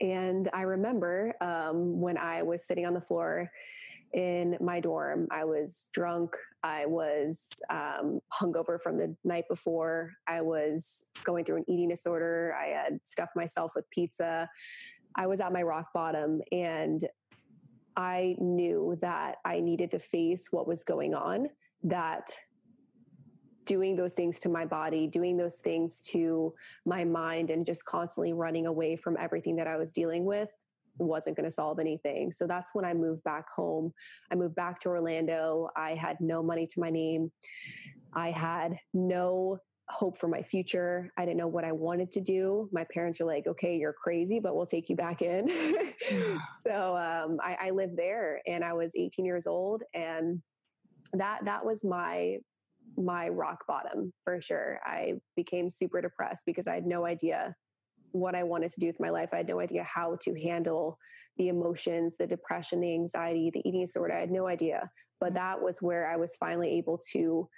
And 0.01 0.49
I 0.53 0.63
remember 0.63 1.35
um, 1.41 2.01
when 2.01 2.17
I 2.17 2.43
was 2.43 2.67
sitting 2.67 2.87
on 2.87 2.95
the 2.95 3.01
floor 3.01 3.51
in 4.13 4.57
my 4.61 4.81
dorm. 4.81 5.29
I 5.31 5.45
was 5.45 5.87
drunk. 5.93 6.35
I 6.67 6.85
was 6.87 7.49
um, 7.71 8.19
hungover 8.35 8.81
from 8.81 8.99
the 8.99 9.15
night 9.23 9.45
before. 9.49 10.15
I 10.27 10.41
was 10.41 11.05
going 11.23 11.45
through 11.45 11.59
an 11.59 11.65
eating 11.69 11.89
disorder. 11.91 12.57
I 12.61 12.67
had 12.71 12.99
stuffed 13.05 13.37
myself 13.37 13.73
with 13.77 13.89
pizza. 13.91 14.51
I 15.15 15.29
was 15.29 15.41
at 15.41 15.53
my 15.53 15.63
rock 15.63 15.93
bottom 15.95 16.41
and 16.51 17.07
I 17.97 18.35
knew 18.41 18.99
that 19.01 19.37
I 19.45 19.61
needed 19.61 19.93
to 19.93 20.01
face 20.01 20.49
what 20.51 20.67
was 20.67 20.83
going 20.83 21.15
on, 21.15 21.51
that 21.85 22.33
doing 23.65 23.95
those 23.95 24.15
things 24.15 24.41
to 24.41 24.49
my 24.49 24.65
body, 24.65 25.07
doing 25.07 25.37
those 25.37 25.59
things 25.59 26.03
to 26.13 26.53
my 26.85 27.05
mind, 27.05 27.51
and 27.51 27.65
just 27.65 27.85
constantly 27.85 28.33
running 28.33 28.67
away 28.67 28.97
from 28.97 29.17
everything 29.21 29.57
that 29.57 29.69
I 29.69 29.77
was 29.77 29.93
dealing 29.93 30.25
with 30.25 30.51
wasn't 30.99 31.37
going 31.37 31.49
to 31.49 31.55
solve 31.55 31.79
anything. 31.79 32.33
So 32.33 32.47
that's 32.47 32.71
when 32.73 32.85
I 32.85 32.95
moved 32.95 33.25
back 33.25 33.47
home. 33.55 33.93
I 34.31 34.35
moved 34.35 34.55
back 34.55 34.81
to 34.81 34.89
Orlando. 34.89 35.69
I 35.77 35.95
had 35.95 36.17
no 36.21 36.43
money 36.43 36.67
to 36.67 36.81
my 36.81 36.91
name. 36.91 37.31
I 38.15 38.31
had 38.31 38.79
no 38.95 39.59
hope 39.89 40.19
for 40.19 40.29
my 40.29 40.43
future. 40.43 41.13
I 41.17 41.25
didn't 41.25 41.37
know 41.37 41.47
what 41.47 41.65
I 41.65 41.73
wanted 41.73 42.11
to 42.13 42.21
do. 42.21 42.69
My 42.73 42.85
parents 42.93 43.21
were 43.21 43.27
like, 43.27 43.47
okay, 43.47 43.77
you're 43.77 43.93
crazy, 43.93 44.41
but 44.41 44.57
we'll 44.57 44.67
take 44.67 44.89
you 44.89 44.97
back 44.97 45.23
in. 45.23 45.49
so 46.67 46.97
um, 46.97 47.39
I, 47.43 47.69
I 47.69 47.71
lived 47.71 47.97
there 47.97 48.41
and 48.47 48.65
I 48.65 48.73
was 48.73 48.93
18 48.97 49.25
years 49.25 49.47
old. 49.47 49.83
And 49.95 50.43
that, 51.13 51.45
that 51.45 51.65
was 51.65 51.85
my, 51.85 52.39
my 52.97 53.29
rock 53.29 53.65
bottom 53.69 54.13
for 54.25 54.41
sure. 54.41 54.81
I 54.85 55.15
became 55.37 55.71
super 55.71 56.01
depressed 56.01 56.43
because 56.47 56.67
I 56.67 56.75
had 56.75 56.87
no 56.87 57.07
idea 57.07 57.55
what 58.21 58.35
I 58.35 58.43
wanted 58.43 58.73
to 58.73 58.81
do 58.81 58.87
with 58.87 59.01
my 59.01 59.11
life. 59.11 59.31
I 59.33 59.39
had 59.39 59.49
no 59.49 59.61
idea 59.61 59.85
how 59.85 60.17
to 60.23 60.35
handle 60.41 60.99
the 61.37 61.49
emotions, 61.49 62.17
the 62.17 62.27
depression, 62.27 62.81
the 62.81 62.93
anxiety, 62.93 63.51
the 63.53 63.67
eating 63.67 63.83
disorder. 63.83 64.15
I 64.15 64.21
had 64.21 64.31
no 64.31 64.47
idea. 64.47 64.91
But 65.21 65.29
mm-hmm. 65.29 65.37
that 65.37 65.63
was 65.63 65.83
where 65.83 66.11
I 66.11 66.17
was 66.17 66.35
finally 66.39 66.71
able 66.79 67.01
to 67.13 67.49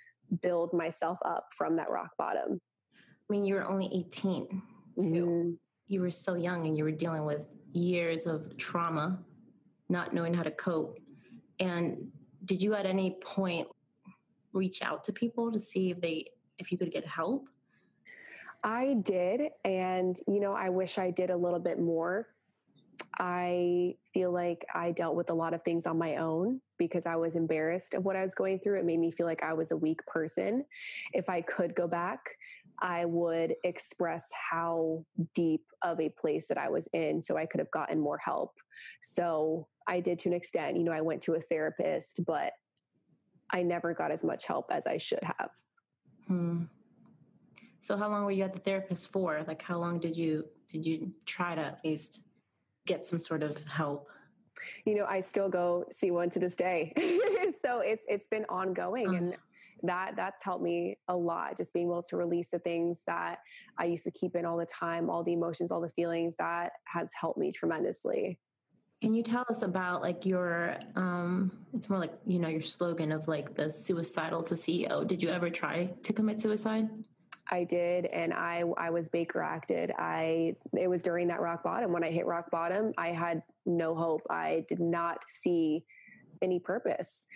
build 0.43 0.73
myself 0.73 1.19
up 1.25 1.47
from 1.57 1.77
that 1.77 1.91
rock 1.91 2.11
bottom. 2.19 2.61
I 2.95 3.33
mean, 3.33 3.45
you 3.45 3.55
were 3.55 3.67
only 3.67 3.91
18 3.93 4.47
too. 4.49 4.63
Mm-hmm. 5.03 5.51
You 5.87 6.01
were 6.01 6.11
so 6.11 6.35
young 6.35 6.67
and 6.67 6.77
you 6.77 6.85
were 6.85 6.91
dealing 6.91 7.25
with 7.25 7.43
years 7.73 8.27
of 8.27 8.57
trauma, 8.57 9.19
not 9.89 10.13
knowing 10.13 10.35
how 10.35 10.43
to 10.43 10.51
cope. 10.51 10.99
And 11.61 12.09
did 12.45 12.63
you 12.63 12.75
at 12.75 12.87
any 12.87 13.17
point 13.23 13.69
reach 14.53 14.83
out 14.83 15.05
to 15.05 15.13
people 15.13 15.53
to 15.53 15.61
see 15.61 15.91
if 15.91 16.01
they 16.01 16.27
if 16.59 16.73
you 16.73 16.79
could 16.79 16.93
get 16.93 17.07
help? 17.07 17.49
I 18.63 18.97
did. 19.03 19.41
And, 19.65 20.19
you 20.27 20.41
know, 20.41 20.53
I 20.53 20.71
wish 20.71 20.99
I 20.99 21.11
did 21.11 21.31
a 21.31 21.37
little 21.37 21.59
bit 21.59 21.79
more. 21.79 22.27
I 23.19 23.95
feel 24.13 24.33
like 24.33 24.65
I 24.75 24.93
dealt 24.93 25.15
with 25.15 25.31
a 25.31 25.35
lot 25.35 25.55
of 25.55 25.63
things 25.63 25.87
on 25.87 25.99
my 25.99 26.17
own 26.17 26.61
because 26.79 27.07
I 27.07 27.17
was 27.17 27.37
embarrassed 27.37 27.95
of 27.95 28.05
what 28.05 28.17
I 28.17 28.23
was 28.23 28.35
going 28.35 28.59
through. 28.59 28.79
It 28.79 28.85
made 28.85 28.99
me 28.99 29.11
feel 29.11 29.27
like 29.27 29.43
I 29.43 29.53
was 29.53 29.71
a 29.71 29.77
weak 29.77 30.05
person. 30.07 30.65
If 31.13 31.29
I 31.29 31.41
could 31.41 31.75
go 31.75 31.87
back, 31.87 32.21
I 32.81 33.05
would 33.05 33.55
express 33.65 34.31
how 34.51 35.05
deep 35.35 35.63
of 35.83 36.01
a 36.01 36.09
place 36.09 36.49
that 36.49 36.59
I 36.59 36.69
was 36.69 36.89
in 36.93 37.23
so 37.23 37.37
I 37.37 37.47
could 37.47 37.61
have 37.61 37.71
gotten 37.71 38.01
more 38.01 38.19
help. 38.19 38.53
So 39.03 39.67
I 39.87 40.01
did 40.01 40.19
to 40.21 40.29
an 40.29 40.35
extent. 40.35 40.77
You 40.77 40.85
know, 40.85 40.93
I 40.93 41.01
went 41.01 41.23
to 41.23 41.35
a 41.35 41.41
therapist, 41.41 42.21
but 42.27 42.53
I 43.53 43.63
never 43.63 43.95
got 43.95 44.13
as 44.13 44.23
much 44.23 44.47
help 44.47 44.67
as 44.71 44.87
I 44.87 44.99
should 44.99 45.23
have. 45.23 45.51
Hmm. 46.27 46.65
So 47.81 47.97
how 47.97 48.09
long 48.09 48.25
were 48.25 48.31
you 48.31 48.45
at 48.45 48.53
the 48.53 48.61
therapist 48.61 49.13
for? 49.13 49.43
Like 49.47 49.63
how 49.63 49.79
long 49.79 50.01
did 50.01 50.17
you 50.17 50.47
did 50.69 50.85
you 50.85 51.13
try 51.27 51.55
to 51.55 51.63
at 51.63 51.81
least 51.85 52.21
get 52.87 53.05
some 53.05 53.19
sort 53.19 53.43
of 53.43 53.63
help? 53.65 54.09
You 54.85 54.97
know, 54.97 55.07
I 55.07 55.21
still 55.21 55.49
go 55.49 55.85
see 55.93 56.11
one 56.11 56.31
to 56.31 56.39
this 56.39 56.57
day. 56.57 56.93
so 57.63 57.81
it's 57.81 58.05
it's 58.09 58.27
been 58.27 58.45
ongoing 58.49 59.15
and 59.15 59.35
uh-huh. 59.35 59.41
that 59.85 60.13
that's 60.17 60.43
helped 60.43 60.65
me 60.65 60.99
a 61.07 61.17
lot 61.17 61.57
just 61.57 61.73
being 61.73 61.87
able 61.87 62.03
to 62.03 62.17
release 62.17 62.51
the 62.51 62.59
things 62.59 63.03
that 63.07 63.39
I 63.79 63.85
used 63.85 64.05
to 64.05 64.11
keep 64.11 64.35
in 64.35 64.45
all 64.45 64.57
the 64.57 64.67
time, 64.67 65.09
all 65.09 65.23
the 65.23 65.33
emotions, 65.33 65.71
all 65.71 65.81
the 65.81 65.91
feelings 65.91 66.35
that 66.39 66.73
has 66.85 67.11
helped 67.19 67.39
me 67.39 67.53
tremendously. 67.53 68.39
Can 69.01 69.15
you 69.15 69.23
tell 69.23 69.45
us 69.49 69.63
about 69.63 70.03
like 70.03 70.27
your 70.27 70.77
um 70.97 71.53
it's 71.73 71.89
more 71.89 72.01
like, 72.01 72.15
you 72.27 72.41
know, 72.41 72.49
your 72.49 72.63
slogan 72.63 73.13
of 73.13 73.29
like 73.29 73.55
the 73.55 73.71
suicidal 73.71 74.43
to 74.43 74.55
CEO. 74.55 75.07
Did 75.07 75.23
you 75.23 75.29
ever 75.29 75.51
try 75.51 75.95
to 76.03 76.13
commit 76.13 76.41
suicide? 76.41 76.89
I 77.51 77.65
did, 77.65 78.07
and 78.13 78.33
I 78.33 78.63
I 78.77 78.91
was 78.91 79.09
Baker 79.09 79.43
acted. 79.43 79.93
I 79.99 80.55
it 80.77 80.89
was 80.89 81.03
during 81.03 81.29
that 81.29 81.41
rock 81.41 81.63
bottom 81.63 81.93
when 81.93 82.05
I 82.05 82.11
hit 82.11 82.27
rock 82.27 82.51
bottom. 82.51 82.93
I 82.99 83.09
had 83.09 83.43
no 83.67 83.95
hope. 83.95 84.23
I 84.31 84.65
did 84.69 84.81
not 84.81 85.19
see 85.29 85.85
any 86.43 86.61
purpose. 86.61 87.27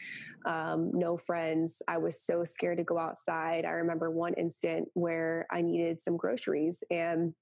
Um, 0.44 0.90
no 0.92 1.16
friends. 1.16 1.82
I 1.88 1.98
was 1.98 2.20
so 2.20 2.44
scared 2.44 2.78
to 2.78 2.84
go 2.84 2.98
outside. 2.98 3.64
I 3.64 3.70
remember 3.70 4.10
one 4.10 4.34
instant 4.34 4.88
where 4.94 5.46
I 5.50 5.62
needed 5.62 6.00
some 6.00 6.16
groceries, 6.16 6.84
and 6.90 7.34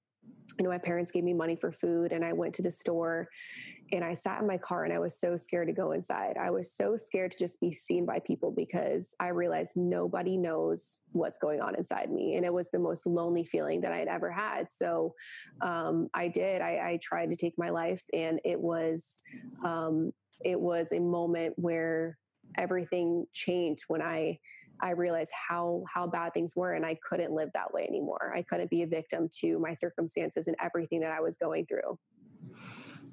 you 0.57 0.63
know 0.63 0.69
my 0.69 0.77
parents 0.77 1.11
gave 1.11 1.23
me 1.23 1.33
money 1.33 1.55
for 1.55 1.71
food, 1.71 2.11
and 2.11 2.23
I 2.23 2.33
went 2.33 2.55
to 2.55 2.61
the 2.61 2.71
store 2.71 3.27
and 3.91 4.03
I 4.03 4.13
sat 4.13 4.41
in 4.41 4.47
my 4.47 4.57
car 4.57 4.85
and 4.85 4.93
I 4.93 4.99
was 4.99 5.19
so 5.19 5.35
scared 5.35 5.67
to 5.67 5.73
go 5.73 5.91
inside. 5.91 6.37
I 6.39 6.49
was 6.49 6.73
so 6.73 6.95
scared 6.95 7.31
to 7.31 7.37
just 7.37 7.59
be 7.59 7.73
seen 7.73 8.05
by 8.05 8.19
people 8.19 8.51
because 8.51 9.13
I 9.19 9.29
realized 9.29 9.75
nobody 9.75 10.37
knows 10.37 10.99
what's 11.11 11.37
going 11.37 11.59
on 11.59 11.75
inside 11.75 12.09
me. 12.09 12.35
And 12.35 12.45
it 12.45 12.53
was 12.53 12.71
the 12.71 12.79
most 12.79 13.05
lonely 13.05 13.43
feeling 13.43 13.81
that 13.81 13.91
I 13.91 13.97
had 13.97 14.07
ever 14.07 14.31
had. 14.31 14.67
So 14.71 15.13
um, 15.61 16.07
I 16.13 16.29
did, 16.29 16.61
I, 16.61 16.91
I, 16.91 16.99
tried 17.01 17.31
to 17.31 17.35
take 17.35 17.57
my 17.57 17.69
life 17.69 18.03
and 18.13 18.39
it 18.45 18.59
was, 18.59 19.17
um, 19.65 20.11
it 20.43 20.59
was 20.59 20.91
a 20.91 20.99
moment 20.99 21.53
where 21.57 22.17
everything 22.57 23.25
changed 23.33 23.83
when 23.87 24.01
I, 24.01 24.39
I 24.83 24.91
realized 24.91 25.31
how 25.47 25.83
how 25.93 26.07
bad 26.07 26.33
things 26.33 26.53
were 26.55 26.73
and 26.73 26.83
I 26.83 26.97
couldn't 27.07 27.31
live 27.31 27.49
that 27.53 27.71
way 27.71 27.85
anymore. 27.87 28.33
I 28.35 28.41
couldn't 28.41 28.71
be 28.71 28.81
a 28.81 28.87
victim 28.87 29.29
to 29.41 29.59
my 29.59 29.73
circumstances 29.73 30.47
and 30.47 30.55
everything 30.59 31.01
that 31.01 31.11
I 31.11 31.21
was 31.21 31.37
going 31.37 31.67
through. 31.67 31.99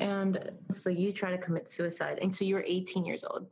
And 0.01 0.51
so 0.71 0.91
you 0.91 1.13
try 1.13 1.31
to 1.31 1.39
commit 1.39 1.73
suicide. 1.73 2.19
And 2.23 2.35
so 2.35 2.45
you 2.45 2.55
were 2.55 2.65
18 2.67 3.05
years 3.05 3.25
old. 3.25 3.47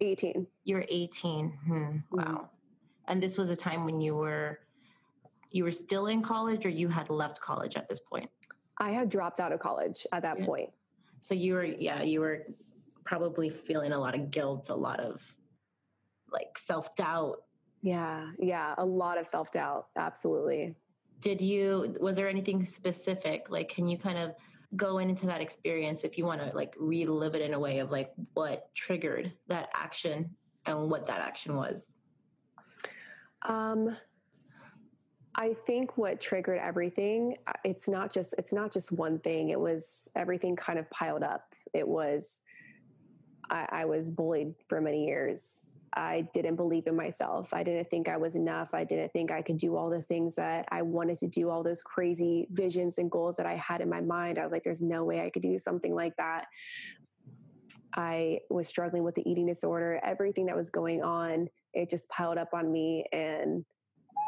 18. 0.00 0.46
You're 0.64 0.84
18. 0.88 1.50
Hmm. 1.50 1.72
Mm-hmm. 1.72 1.96
Wow. 2.10 2.50
And 3.08 3.22
this 3.22 3.36
was 3.36 3.50
a 3.50 3.56
time 3.56 3.84
when 3.84 4.00
you 4.00 4.14
were 4.14 4.60
you 5.50 5.64
were 5.64 5.72
still 5.72 6.06
in 6.06 6.22
college 6.22 6.64
or 6.64 6.68
you 6.68 6.88
had 6.88 7.10
left 7.10 7.40
college 7.40 7.76
at 7.76 7.88
this 7.88 8.00
point? 8.00 8.30
I 8.78 8.90
had 8.90 9.08
dropped 9.08 9.40
out 9.40 9.52
of 9.52 9.60
college 9.60 10.06
at 10.12 10.22
that 10.22 10.38
yeah. 10.38 10.46
point. 10.46 10.70
So 11.18 11.34
you 11.34 11.54
were 11.54 11.64
yeah, 11.64 12.02
you 12.02 12.20
were 12.20 12.46
probably 13.04 13.50
feeling 13.50 13.92
a 13.92 13.98
lot 13.98 14.14
of 14.14 14.30
guilt, 14.30 14.68
a 14.70 14.74
lot 14.74 15.00
of 15.00 15.36
like 16.32 16.56
self-doubt. 16.56 17.42
Yeah, 17.82 18.30
yeah, 18.38 18.74
a 18.78 18.84
lot 18.84 19.18
of 19.18 19.26
self-doubt, 19.26 19.86
absolutely. 19.96 20.76
Did 21.20 21.40
you 21.40 21.96
was 22.00 22.16
there 22.16 22.28
anything 22.28 22.64
specific 22.64 23.46
like 23.50 23.68
can 23.68 23.86
you 23.88 23.98
kind 23.98 24.18
of 24.18 24.34
go 24.76 24.98
into 24.98 25.26
that 25.26 25.40
experience 25.40 26.04
if 26.04 26.16
you 26.16 26.24
want 26.24 26.40
to 26.40 26.54
like 26.54 26.74
relive 26.78 27.34
it 27.34 27.42
in 27.42 27.54
a 27.54 27.58
way 27.58 27.78
of 27.78 27.90
like 27.90 28.12
what 28.34 28.74
triggered 28.74 29.32
that 29.48 29.68
action 29.74 30.36
and 30.66 30.90
what 30.90 31.06
that 31.06 31.20
action 31.20 31.56
was? 31.56 31.88
Um 33.46 33.96
i 35.36 35.54
think 35.64 35.96
what 35.96 36.20
triggered 36.20 36.58
everything 36.58 37.36
uh, 37.46 37.52
it's 37.64 37.88
not 37.88 38.12
just 38.12 38.34
it's 38.36 38.52
not 38.52 38.72
just 38.72 38.90
one 38.90 39.18
thing. 39.20 39.50
It 39.50 39.60
was 39.60 40.08
everything 40.16 40.56
kind 40.56 40.78
of 40.78 40.90
piled 40.90 41.22
up. 41.22 41.54
It 41.72 41.86
was 41.86 42.40
I, 43.48 43.66
I 43.70 43.84
was 43.84 44.10
bullied 44.10 44.54
for 44.68 44.80
many 44.80 45.06
years 45.06 45.69
I 45.94 46.28
didn't 46.32 46.56
believe 46.56 46.86
in 46.86 46.94
myself. 46.96 47.52
I 47.52 47.62
didn't 47.62 47.90
think 47.90 48.08
I 48.08 48.16
was 48.16 48.36
enough. 48.36 48.70
I 48.72 48.84
didn't 48.84 49.12
think 49.12 49.30
I 49.30 49.42
could 49.42 49.58
do 49.58 49.76
all 49.76 49.90
the 49.90 50.02
things 50.02 50.36
that 50.36 50.66
I 50.70 50.82
wanted 50.82 51.18
to 51.18 51.26
do, 51.26 51.50
all 51.50 51.62
those 51.62 51.82
crazy 51.82 52.46
visions 52.52 52.98
and 52.98 53.10
goals 53.10 53.36
that 53.36 53.46
I 53.46 53.56
had 53.56 53.80
in 53.80 53.88
my 53.88 54.00
mind. 54.00 54.38
I 54.38 54.44
was 54.44 54.52
like, 54.52 54.62
there's 54.62 54.82
no 54.82 55.04
way 55.04 55.20
I 55.20 55.30
could 55.30 55.42
do 55.42 55.58
something 55.58 55.94
like 55.94 56.16
that. 56.16 56.46
I 57.94 58.40
was 58.50 58.68
struggling 58.68 59.02
with 59.02 59.16
the 59.16 59.28
eating 59.28 59.46
disorder, 59.46 60.00
everything 60.04 60.46
that 60.46 60.56
was 60.56 60.70
going 60.70 61.02
on, 61.02 61.48
it 61.72 61.90
just 61.90 62.08
piled 62.08 62.38
up 62.38 62.50
on 62.52 62.70
me. 62.70 63.04
And 63.12 63.64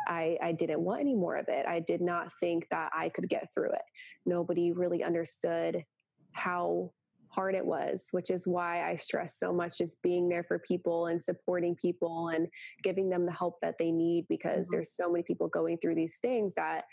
I, 0.08 0.36
I 0.42 0.52
didn't 0.52 0.80
want 0.80 1.00
any 1.00 1.14
more 1.14 1.36
of 1.36 1.46
it. 1.48 1.64
I 1.66 1.80
did 1.80 2.00
not 2.00 2.32
think 2.40 2.66
that 2.70 2.90
I 2.96 3.08
could 3.08 3.28
get 3.28 3.52
through 3.54 3.70
it. 3.72 3.82
Nobody 4.26 4.72
really 4.72 5.04
understood 5.04 5.84
how 6.32 6.90
hard 7.34 7.54
it 7.54 7.64
was, 7.64 8.08
which 8.10 8.30
is 8.30 8.46
why 8.46 8.88
I 8.88 8.96
stress 8.96 9.38
so 9.38 9.52
much 9.52 9.78
just 9.78 10.00
being 10.02 10.28
there 10.28 10.44
for 10.44 10.58
people 10.58 11.06
and 11.06 11.22
supporting 11.22 11.74
people 11.74 12.28
and 12.28 12.46
giving 12.82 13.08
them 13.08 13.24
the 13.24 13.32
help 13.32 13.58
that 13.60 13.78
they 13.78 13.90
need 13.90 14.26
because 14.28 14.66
mm-hmm. 14.66 14.76
there's 14.76 14.92
so 14.92 15.10
many 15.10 15.22
people 15.22 15.48
going 15.48 15.78
through 15.78 15.94
these 15.94 16.18
things 16.20 16.54
that 16.54 16.84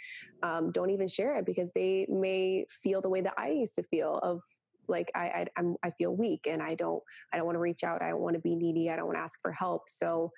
um, 0.41 0.71
don't 0.71 0.91
even 0.91 1.09
share 1.09 1.37
it 1.37 1.45
because 1.45 1.71
they 1.73 2.07
may 2.09 2.65
feel 2.69 3.01
the 3.01 3.09
way 3.09 3.21
that 3.21 3.33
I 3.37 3.49
used 3.49 3.75
to 3.75 3.83
feel 3.83 4.19
of 4.23 4.41
like 4.87 5.11
I, 5.13 5.19
I 5.19 5.45
I'm, 5.57 5.75
I 5.83 5.91
feel 5.91 6.15
weak 6.15 6.47
and 6.49 6.63
I 6.63 6.73
don't 6.73 7.03
I 7.31 7.37
don't 7.37 7.45
want 7.45 7.57
to 7.57 7.61
reach 7.61 7.83
out 7.83 8.01
I 8.01 8.09
don't 8.09 8.21
want 8.21 8.35
to 8.35 8.41
be 8.41 8.55
needy 8.55 8.89
I 8.89 8.95
don't 8.95 9.05
want 9.05 9.17
to 9.17 9.21
ask 9.21 9.39
for 9.41 9.51
help 9.51 9.83
so 9.87 10.31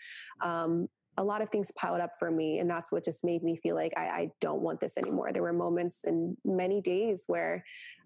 um, 0.43 0.89
a 1.17 1.23
lot 1.23 1.41
of 1.41 1.49
things 1.49 1.71
piled 1.77 2.01
up 2.01 2.11
for 2.19 2.31
me 2.31 2.59
and 2.59 2.69
that's 2.69 2.91
what 2.91 3.05
just 3.05 3.23
made 3.23 3.43
me 3.43 3.55
feel 3.55 3.75
like 3.75 3.93
I, 3.95 4.01
I, 4.01 4.31
don't 4.41 4.61
want 4.61 4.79
this 4.79 4.97
anymore 4.97 5.31
there 5.31 5.41
were 5.41 5.53
moments 5.53 6.03
and 6.03 6.35
many 6.43 6.81
days 6.81 7.23
where 7.27 7.63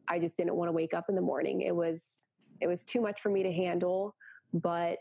I 0.07 0.19
just 0.19 0.37
didn't 0.37 0.55
want 0.55 0.69
to 0.69 0.73
wake 0.73 0.93
up 0.93 1.05
in 1.09 1.15
the 1.15 1.21
morning. 1.21 1.61
It 1.61 1.75
was 1.75 2.27
it 2.61 2.67
was 2.67 2.83
too 2.83 3.01
much 3.01 3.21
for 3.21 3.29
me 3.29 3.43
to 3.43 3.51
handle, 3.51 4.15
but 4.53 4.99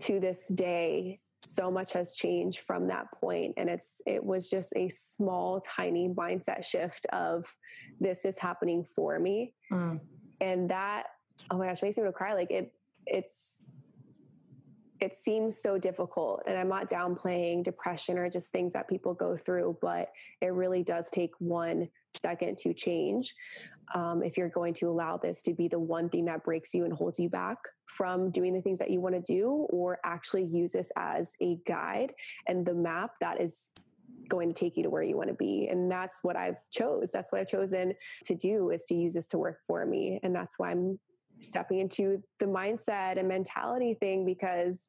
to 0.00 0.20
this 0.20 0.48
day 0.48 1.20
so 1.46 1.70
much 1.70 1.92
has 1.92 2.12
changed 2.12 2.60
from 2.60 2.88
that 2.88 3.06
point 3.20 3.54
and 3.56 3.68
it's 3.68 4.00
it 4.06 4.22
was 4.22 4.48
just 4.48 4.72
a 4.76 4.88
small 4.88 5.60
tiny 5.60 6.08
mindset 6.08 6.64
shift 6.64 7.06
of 7.12 7.44
this 8.00 8.24
is 8.24 8.38
happening 8.38 8.84
for 8.84 9.18
me 9.18 9.52
mm. 9.70 9.98
and 10.40 10.70
that 10.70 11.04
oh 11.50 11.58
my 11.58 11.66
gosh 11.66 11.82
makes 11.82 11.96
me 11.96 12.02
want 12.02 12.14
to 12.14 12.16
cry 12.16 12.34
like 12.34 12.50
it 12.50 12.72
it's 13.06 13.64
it 15.00 15.14
seems 15.14 15.60
so 15.60 15.76
difficult 15.76 16.42
and 16.46 16.56
i'm 16.56 16.68
not 16.68 16.88
downplaying 16.88 17.62
depression 17.62 18.16
or 18.16 18.30
just 18.30 18.50
things 18.50 18.72
that 18.72 18.88
people 18.88 19.12
go 19.12 19.36
through 19.36 19.76
but 19.82 20.08
it 20.40 20.52
really 20.52 20.82
does 20.82 21.10
take 21.10 21.32
one 21.38 21.88
second 22.20 22.58
to 22.58 22.72
change 22.74 23.34
um, 23.94 24.22
if 24.22 24.36
you're 24.36 24.48
going 24.48 24.74
to 24.74 24.88
allow 24.88 25.16
this 25.16 25.42
to 25.42 25.52
be 25.52 25.68
the 25.68 25.78
one 25.78 26.08
thing 26.08 26.24
that 26.24 26.44
breaks 26.44 26.74
you 26.74 26.84
and 26.84 26.92
holds 26.92 27.18
you 27.18 27.28
back 27.28 27.58
from 27.86 28.30
doing 28.30 28.54
the 28.54 28.62
things 28.62 28.78
that 28.78 28.90
you 28.90 29.00
want 29.00 29.14
to 29.14 29.20
do 29.20 29.66
or 29.70 29.98
actually 30.04 30.44
use 30.44 30.72
this 30.72 30.90
as 30.96 31.34
a 31.42 31.58
guide 31.66 32.12
and 32.48 32.64
the 32.64 32.74
map 32.74 33.12
that 33.20 33.40
is 33.40 33.72
going 34.28 34.48
to 34.48 34.54
take 34.58 34.76
you 34.76 34.82
to 34.82 34.90
where 34.90 35.02
you 35.02 35.16
want 35.16 35.28
to 35.28 35.34
be. 35.34 35.68
And 35.70 35.90
that's 35.90 36.20
what 36.22 36.36
i've 36.36 36.56
chose 36.70 37.10
that's 37.12 37.30
what 37.30 37.40
i've 37.40 37.48
chosen 37.48 37.92
to 38.24 38.34
do 38.34 38.70
is 38.70 38.84
to 38.86 38.94
use 38.94 39.14
this 39.14 39.28
to 39.28 39.38
work 39.38 39.58
for 39.66 39.84
me. 39.84 40.18
And 40.22 40.34
that's 40.34 40.58
why 40.58 40.70
i'm 40.70 40.98
stepping 41.40 41.80
into 41.80 42.22
the 42.38 42.46
mindset 42.46 43.18
and 43.18 43.28
mentality 43.28 43.94
thing 44.00 44.24
because 44.24 44.88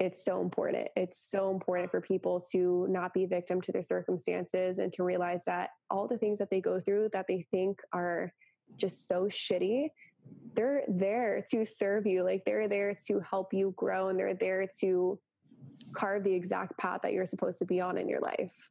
it's 0.00 0.24
so 0.24 0.40
important. 0.40 0.88
It's 0.96 1.30
so 1.30 1.50
important 1.50 1.90
for 1.90 2.00
people 2.00 2.44
to 2.52 2.86
not 2.88 3.12
be 3.12 3.26
victim 3.26 3.60
to 3.62 3.72
their 3.72 3.82
circumstances 3.82 4.78
and 4.78 4.92
to 4.92 5.02
realize 5.02 5.44
that 5.46 5.70
all 5.90 6.06
the 6.06 6.18
things 6.18 6.38
that 6.38 6.50
they 6.50 6.60
go 6.60 6.80
through 6.80 7.10
that 7.12 7.26
they 7.28 7.46
think 7.50 7.80
are 7.92 8.32
just 8.76 9.08
so 9.08 9.24
shitty, 9.24 9.88
they're 10.54 10.82
there 10.88 11.44
to 11.50 11.64
serve 11.66 12.06
you. 12.06 12.22
Like 12.22 12.42
they're 12.44 12.68
there 12.68 12.96
to 13.08 13.20
help 13.20 13.52
you 13.52 13.74
grow 13.76 14.08
and 14.08 14.18
they're 14.18 14.34
there 14.34 14.68
to 14.80 15.18
carve 15.92 16.24
the 16.24 16.34
exact 16.34 16.78
path 16.78 17.00
that 17.02 17.12
you're 17.12 17.26
supposed 17.26 17.58
to 17.58 17.64
be 17.64 17.80
on 17.80 17.98
in 17.98 18.08
your 18.08 18.20
life. 18.20 18.70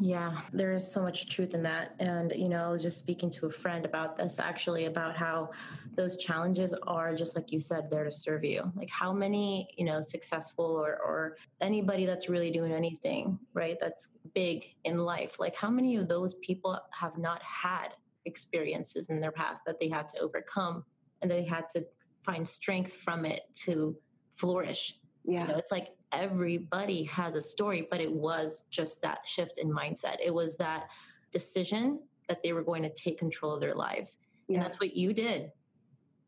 Yeah, 0.00 0.40
there 0.52 0.72
is 0.72 0.90
so 0.90 1.02
much 1.02 1.28
truth 1.28 1.54
in 1.54 1.62
that. 1.62 1.94
And, 2.00 2.32
you 2.34 2.48
know, 2.48 2.64
I 2.64 2.70
was 2.70 2.82
just 2.82 2.98
speaking 2.98 3.30
to 3.30 3.46
a 3.46 3.50
friend 3.50 3.84
about 3.84 4.16
this 4.16 4.38
actually, 4.38 4.86
about 4.86 5.16
how 5.16 5.50
those 5.94 6.16
challenges 6.16 6.74
are 6.86 7.14
just 7.14 7.36
like 7.36 7.52
you 7.52 7.60
said, 7.60 7.90
there 7.90 8.04
to 8.04 8.10
serve 8.10 8.44
you. 8.44 8.72
Like, 8.74 8.90
how 8.90 9.12
many, 9.12 9.68
you 9.76 9.84
know, 9.84 10.00
successful 10.00 10.64
or, 10.64 10.98
or 11.00 11.36
anybody 11.60 12.06
that's 12.06 12.28
really 12.28 12.50
doing 12.50 12.72
anything, 12.72 13.38
right, 13.52 13.76
that's 13.80 14.08
big 14.34 14.64
in 14.84 14.98
life, 14.98 15.38
like, 15.38 15.54
how 15.54 15.70
many 15.70 15.96
of 15.96 16.08
those 16.08 16.34
people 16.34 16.78
have 16.98 17.16
not 17.16 17.40
had 17.42 17.88
experiences 18.24 19.10
in 19.10 19.20
their 19.20 19.32
past 19.32 19.62
that 19.66 19.78
they 19.78 19.88
had 19.88 20.08
to 20.08 20.20
overcome 20.20 20.84
and 21.22 21.30
they 21.30 21.44
had 21.44 21.68
to 21.68 21.84
find 22.24 22.46
strength 22.48 22.92
from 22.92 23.24
it 23.24 23.42
to 23.54 23.96
flourish? 24.34 24.96
Yeah. 25.24 25.42
You 25.42 25.48
know, 25.48 25.56
it's 25.56 25.70
like 25.70 25.88
everybody 26.14 27.04
has 27.04 27.34
a 27.34 27.40
story, 27.40 27.86
but 27.90 28.00
it 28.00 28.12
was 28.12 28.64
just 28.70 29.02
that 29.02 29.20
shift 29.26 29.58
in 29.58 29.70
mindset. 29.70 30.16
It 30.24 30.32
was 30.32 30.56
that 30.56 30.88
decision 31.30 32.00
that 32.28 32.42
they 32.42 32.52
were 32.52 32.62
going 32.62 32.82
to 32.82 32.88
take 32.88 33.18
control 33.18 33.52
of 33.52 33.60
their 33.60 33.74
lives. 33.74 34.18
Yeah. 34.48 34.56
And 34.56 34.64
that's 34.64 34.80
what 34.80 34.96
you 34.96 35.12
did. 35.12 35.50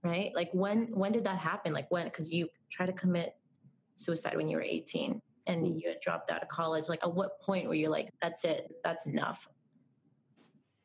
Right? 0.02 0.32
Like 0.34 0.50
when 0.52 0.88
when 0.92 1.12
did 1.12 1.24
that 1.24 1.38
happen? 1.38 1.72
Like 1.72 1.90
when 1.90 2.08
cuz 2.10 2.32
you 2.32 2.48
tried 2.70 2.86
to 2.86 2.92
commit 2.92 3.36
suicide 3.96 4.36
when 4.36 4.48
you 4.48 4.56
were 4.56 4.62
18 4.62 5.20
and 5.46 5.66
mm. 5.66 5.80
you 5.80 5.88
had 5.88 6.00
dropped 6.00 6.30
out 6.30 6.42
of 6.42 6.48
college. 6.48 6.88
Like 6.88 7.02
at 7.02 7.12
what 7.12 7.40
point 7.40 7.66
were 7.66 7.74
you 7.74 7.88
like 7.88 8.12
that's 8.20 8.44
it. 8.44 8.72
That's 8.84 9.06
enough. 9.06 9.48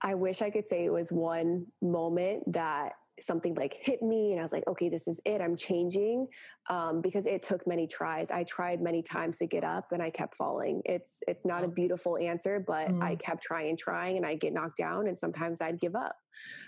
I 0.02 0.16
wish 0.16 0.42
I 0.42 0.50
could 0.50 0.68
say 0.68 0.86
it 0.86 0.92
was 0.92 1.12
one 1.12 1.68
moment 1.82 2.52
that 2.54 2.94
something 3.22 3.56
like 3.56 3.76
hit 3.80 4.02
me 4.02 4.32
and 4.32 4.40
I 4.40 4.44
was 4.44 4.52
like, 4.52 4.68
okay, 4.68 4.90
this 4.90 5.08
is 5.08 5.20
it. 5.26 5.42
I'm 5.42 5.56
changing 5.56 6.28
um, 6.70 7.02
because 7.02 7.26
it 7.26 7.42
took 7.42 7.66
many 7.68 7.88
tries. 7.88 8.32
I 8.32 8.44
tried 8.44 8.82
many 8.82 9.02
times 9.02 9.38
to 9.40 9.48
get 9.48 9.64
up 9.64 9.92
and 9.92 10.02
I 10.02 10.10
kept 10.10 10.36
falling. 10.36 10.82
It's 10.86 11.24
it's 11.28 11.46
not 11.46 11.64
a 11.64 11.68
beautiful 11.68 12.18
answer, 12.18 12.64
but 12.66 12.90
mm. 12.90 13.02
I 13.02 13.16
kept 13.16 13.44
trying, 13.44 13.78
trying, 13.78 14.18
and 14.18 14.26
I 14.26 14.36
get 14.36 14.54
knocked 14.54 14.78
down, 14.78 15.08
and 15.08 15.18
sometimes 15.18 15.62
I'd 15.62 15.80
give 15.80 15.96
up. 15.96 16.16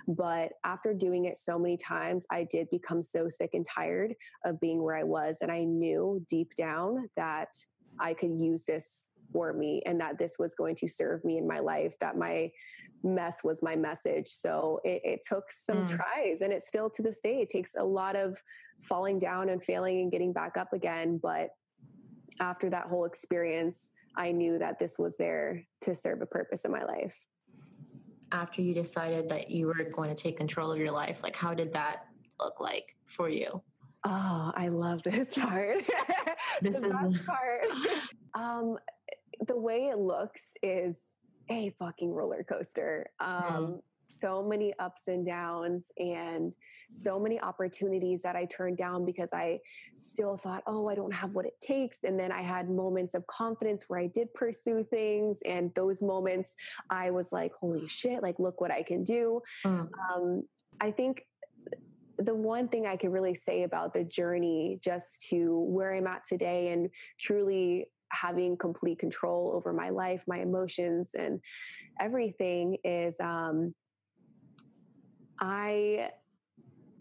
But 0.07 0.51
after 0.63 0.93
doing 0.93 1.25
it 1.25 1.37
so 1.37 1.57
many 1.57 1.77
times, 1.77 2.25
I 2.31 2.45
did 2.49 2.69
become 2.69 3.01
so 3.01 3.27
sick 3.29 3.51
and 3.53 3.65
tired 3.65 4.13
of 4.45 4.59
being 4.59 4.81
where 4.81 4.95
I 4.95 5.03
was, 5.03 5.37
and 5.41 5.51
I 5.51 5.63
knew 5.63 6.25
deep 6.29 6.55
down 6.55 7.09
that 7.15 7.49
I 7.99 8.13
could 8.13 8.31
use 8.31 8.63
this 8.65 9.09
for 9.33 9.51
me 9.51 9.81
and 9.85 9.99
that 9.99 10.17
this 10.17 10.35
was 10.39 10.55
going 10.55 10.75
to 10.75 10.87
serve 10.87 11.25
me 11.25 11.37
in 11.37 11.47
my 11.47 11.59
life. 11.59 11.95
That 11.99 12.15
my 12.17 12.51
mess 13.03 13.43
was 13.43 13.61
my 13.61 13.75
message. 13.75 14.27
So 14.29 14.79
it, 14.83 15.01
it 15.03 15.19
took 15.27 15.51
some 15.51 15.87
mm. 15.87 15.89
tries, 15.89 16.41
and 16.41 16.53
it 16.53 16.61
still 16.61 16.89
to 16.91 17.01
this 17.01 17.19
day 17.19 17.41
it 17.41 17.49
takes 17.49 17.75
a 17.75 17.83
lot 17.83 18.15
of 18.15 18.37
falling 18.81 19.19
down 19.19 19.49
and 19.49 19.61
failing 19.63 20.01
and 20.01 20.11
getting 20.11 20.31
back 20.31 20.55
up 20.57 20.71
again. 20.73 21.19
But 21.21 21.49
after 22.39 22.69
that 22.69 22.85
whole 22.87 23.05
experience, 23.05 23.91
I 24.15 24.31
knew 24.31 24.59
that 24.59 24.79
this 24.79 24.97
was 24.97 25.17
there 25.17 25.65
to 25.81 25.95
serve 25.95 26.21
a 26.21 26.25
purpose 26.25 26.65
in 26.65 26.71
my 26.71 26.83
life. 26.83 27.15
After 28.31 28.61
you 28.61 28.73
decided 28.73 29.29
that 29.29 29.51
you 29.51 29.67
were 29.67 29.89
going 29.93 30.09
to 30.09 30.15
take 30.15 30.37
control 30.37 30.71
of 30.71 30.77
your 30.77 30.91
life, 30.91 31.21
like 31.23 31.35
how 31.35 31.53
did 31.53 31.73
that 31.73 32.05
look 32.39 32.59
like 32.59 32.95
for 33.05 33.29
you? 33.29 33.61
Oh, 34.05 34.51
I 34.55 34.67
love 34.69 35.01
this 35.03 35.33
part. 35.35 35.83
this 36.61 36.75
is 36.75 36.81
the 36.81 37.21
part. 37.25 37.65
um, 38.33 38.77
the 39.47 39.57
way 39.57 39.87
it 39.87 39.97
looks 39.97 40.41
is 40.61 40.95
a 41.49 41.73
fucking 41.79 42.11
roller 42.11 42.43
coaster. 42.43 43.09
Mm-hmm. 43.21 43.55
Um, 43.55 43.63
mm-hmm. 43.63 43.75
So 44.21 44.41
many 44.41 44.73
ups 44.79 45.09
and 45.09 45.25
downs, 45.25 45.83
and 45.97 46.55
so 46.91 47.19
many 47.19 47.41
opportunities 47.41 48.21
that 48.21 48.37
I 48.37 48.45
turned 48.45 48.77
down 48.77 49.03
because 49.03 49.33
I 49.33 49.59
still 49.97 50.37
thought, 50.37 50.63
oh, 50.65 50.87
I 50.87 50.95
don't 50.95 51.13
have 51.13 51.33
what 51.33 51.45
it 51.45 51.59
takes. 51.59 52.03
And 52.03 52.17
then 52.17 52.31
I 52.31 52.41
had 52.41 52.69
moments 52.69 53.15
of 53.15 53.27
confidence 53.27 53.85
where 53.87 53.99
I 53.99 54.07
did 54.07 54.33
pursue 54.33 54.85
things. 54.89 55.39
And 55.45 55.71
those 55.75 56.01
moments, 56.01 56.55
I 56.89 57.11
was 57.11 57.33
like, 57.33 57.51
holy 57.59 57.87
shit, 57.87 58.21
like, 58.21 58.39
look 58.39 58.61
what 58.61 58.71
I 58.71 58.83
can 58.83 59.03
do. 59.03 59.41
Mm. 59.65 59.89
Um, 60.15 60.43
I 60.79 60.91
think 60.91 61.25
the 62.17 62.35
one 62.35 62.67
thing 62.67 62.85
I 62.85 62.95
could 62.95 63.11
really 63.11 63.35
say 63.35 63.63
about 63.63 63.93
the 63.93 64.03
journey 64.03 64.79
just 64.81 65.25
to 65.29 65.59
where 65.67 65.93
I'm 65.93 66.07
at 66.07 66.21
today 66.27 66.71
and 66.71 66.89
truly 67.19 67.87
having 68.13 68.57
complete 68.57 68.99
control 68.99 69.51
over 69.53 69.73
my 69.73 69.89
life, 69.89 70.23
my 70.27 70.39
emotions, 70.39 71.11
and 71.17 71.41
everything 71.99 72.77
is 72.83 73.19
um, 73.19 73.73
I 75.39 76.11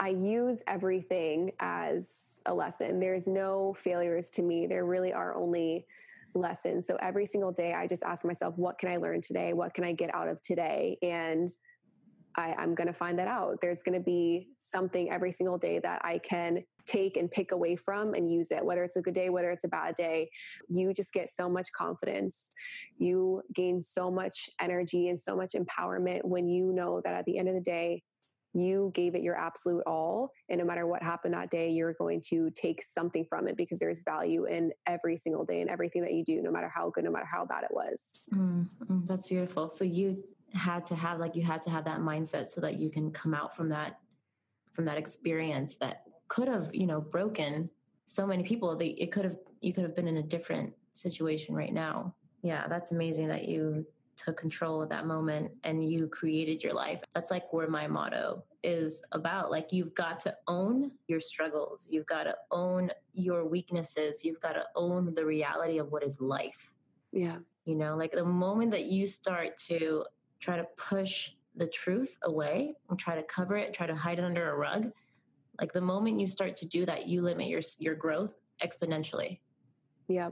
I 0.00 0.08
use 0.08 0.62
everything 0.66 1.52
as 1.60 2.40
a 2.46 2.54
lesson. 2.54 2.98
There's 2.98 3.28
no 3.28 3.74
failures 3.78 4.30
to 4.30 4.42
me. 4.42 4.66
There 4.66 4.84
really 4.84 5.12
are 5.12 5.34
only 5.36 5.86
lessons. 6.34 6.86
So 6.86 6.96
every 7.00 7.26
single 7.26 7.52
day, 7.52 7.72
I 7.72 7.86
just 7.86 8.02
ask 8.02 8.24
myself, 8.24 8.56
what 8.56 8.78
can 8.78 8.88
I 8.88 8.96
learn 8.96 9.20
today? 9.20 9.52
What 9.52 9.74
can 9.74 9.84
I 9.84 9.92
get 9.92 10.12
out 10.14 10.28
of 10.28 10.42
today? 10.42 10.98
And 11.02 11.50
I, 12.36 12.54
I'm 12.58 12.74
going 12.74 12.86
to 12.86 12.92
find 12.92 13.18
that 13.18 13.28
out. 13.28 13.58
There's 13.60 13.82
going 13.82 13.98
to 13.98 14.04
be 14.04 14.48
something 14.58 15.10
every 15.10 15.30
single 15.30 15.58
day 15.58 15.78
that 15.80 16.00
I 16.04 16.18
can 16.18 16.64
take 16.86 17.16
and 17.16 17.30
pick 17.30 17.52
away 17.52 17.76
from 17.76 18.14
and 18.14 18.32
use 18.32 18.50
it, 18.50 18.64
whether 18.64 18.84
it's 18.84 18.96
a 18.96 19.02
good 19.02 19.14
day, 19.14 19.28
whether 19.28 19.50
it's 19.50 19.64
a 19.64 19.68
bad 19.68 19.94
day. 19.96 20.30
You 20.68 20.92
just 20.92 21.12
get 21.12 21.30
so 21.30 21.48
much 21.48 21.72
confidence. 21.72 22.50
You 22.98 23.42
gain 23.54 23.82
so 23.82 24.10
much 24.10 24.50
energy 24.60 25.08
and 25.08 25.18
so 25.18 25.36
much 25.36 25.54
empowerment 25.54 26.24
when 26.24 26.48
you 26.48 26.72
know 26.72 27.00
that 27.04 27.14
at 27.14 27.24
the 27.24 27.38
end 27.38 27.48
of 27.48 27.54
the 27.54 27.60
day, 27.60 28.02
you 28.54 28.92
gave 28.94 29.14
it 29.14 29.22
your 29.22 29.36
absolute 29.36 29.82
all. 29.86 30.30
And 30.50 30.58
no 30.58 30.66
matter 30.66 30.86
what 30.86 31.02
happened 31.02 31.34
that 31.34 31.50
day, 31.50 31.70
you're 31.70 31.94
going 31.94 32.20
to 32.28 32.50
take 32.50 32.82
something 32.82 33.24
from 33.24 33.48
it 33.48 33.56
because 33.56 33.78
there's 33.78 34.02
value 34.02 34.44
in 34.44 34.72
every 34.86 35.16
single 35.16 35.44
day 35.44 35.62
and 35.62 35.70
everything 35.70 36.02
that 36.02 36.12
you 36.12 36.22
do, 36.24 36.42
no 36.42 36.50
matter 36.50 36.70
how 36.74 36.90
good, 36.90 37.04
no 37.04 37.10
matter 37.10 37.28
how 37.30 37.46
bad 37.46 37.64
it 37.64 37.70
was. 37.72 38.00
Mm, 38.34 38.68
mm 38.84 39.06
that's 39.06 39.28
beautiful. 39.28 39.70
So 39.70 39.84
you 39.84 40.22
had 40.52 40.84
to 40.86 40.94
have 40.94 41.18
like 41.18 41.34
you 41.34 41.42
had 41.42 41.62
to 41.62 41.70
have 41.70 41.86
that 41.86 42.00
mindset 42.00 42.46
so 42.46 42.60
that 42.60 42.78
you 42.78 42.90
can 42.90 43.10
come 43.10 43.34
out 43.34 43.56
from 43.56 43.70
that 43.70 43.98
from 44.72 44.84
that 44.84 44.98
experience 44.98 45.76
that 45.76 46.02
could 46.32 46.48
have 46.48 46.74
you 46.74 46.86
know 46.86 46.98
broken 46.98 47.68
so 48.06 48.26
many 48.26 48.42
people 48.42 48.74
they 48.74 48.86
it 49.04 49.12
could 49.12 49.22
have 49.22 49.36
you 49.60 49.70
could 49.70 49.82
have 49.82 49.94
been 49.94 50.08
in 50.08 50.16
a 50.16 50.22
different 50.22 50.72
situation 50.94 51.54
right 51.54 51.74
now. 51.74 52.14
Yeah 52.42 52.66
that's 52.68 52.90
amazing 52.90 53.28
that 53.28 53.48
you 53.48 53.84
took 54.16 54.38
control 54.38 54.80
of 54.80 54.88
that 54.88 55.06
moment 55.06 55.50
and 55.64 55.84
you 55.92 56.06
created 56.06 56.62
your 56.62 56.72
life. 56.72 57.02
That's 57.14 57.30
like 57.30 57.52
where 57.52 57.68
my 57.68 57.86
motto 57.86 58.44
is 58.62 59.02
about 59.12 59.50
like 59.50 59.72
you've 59.72 59.94
got 59.94 60.20
to 60.20 60.34
own 60.48 60.92
your 61.06 61.20
struggles. 61.20 61.86
You've 61.90 62.06
got 62.06 62.24
to 62.24 62.34
own 62.50 62.90
your 63.12 63.44
weaknesses. 63.46 64.24
You've 64.24 64.40
got 64.40 64.54
to 64.54 64.64
own 64.74 65.12
the 65.12 65.26
reality 65.26 65.76
of 65.76 65.92
what 65.92 66.02
is 66.02 66.18
life. 66.18 66.72
Yeah. 67.12 67.36
You 67.66 67.74
know 67.74 67.94
like 67.94 68.12
the 68.12 68.24
moment 68.24 68.70
that 68.70 68.86
you 68.86 69.06
start 69.06 69.58
to 69.68 70.06
try 70.40 70.56
to 70.56 70.66
push 70.78 71.32
the 71.56 71.66
truth 71.66 72.16
away 72.22 72.74
and 72.88 72.98
try 72.98 73.16
to 73.16 73.22
cover 73.22 73.58
it, 73.58 73.74
try 73.74 73.86
to 73.86 73.94
hide 73.94 74.18
it 74.18 74.24
under 74.24 74.50
a 74.50 74.56
rug, 74.56 74.92
like 75.60 75.72
the 75.72 75.80
moment 75.80 76.20
you 76.20 76.26
start 76.26 76.56
to 76.56 76.66
do 76.66 76.86
that, 76.86 77.08
you 77.08 77.22
limit 77.22 77.48
your 77.48 77.62
your 77.78 77.94
growth 77.94 78.34
exponentially. 78.62 79.40
Yeah. 80.08 80.30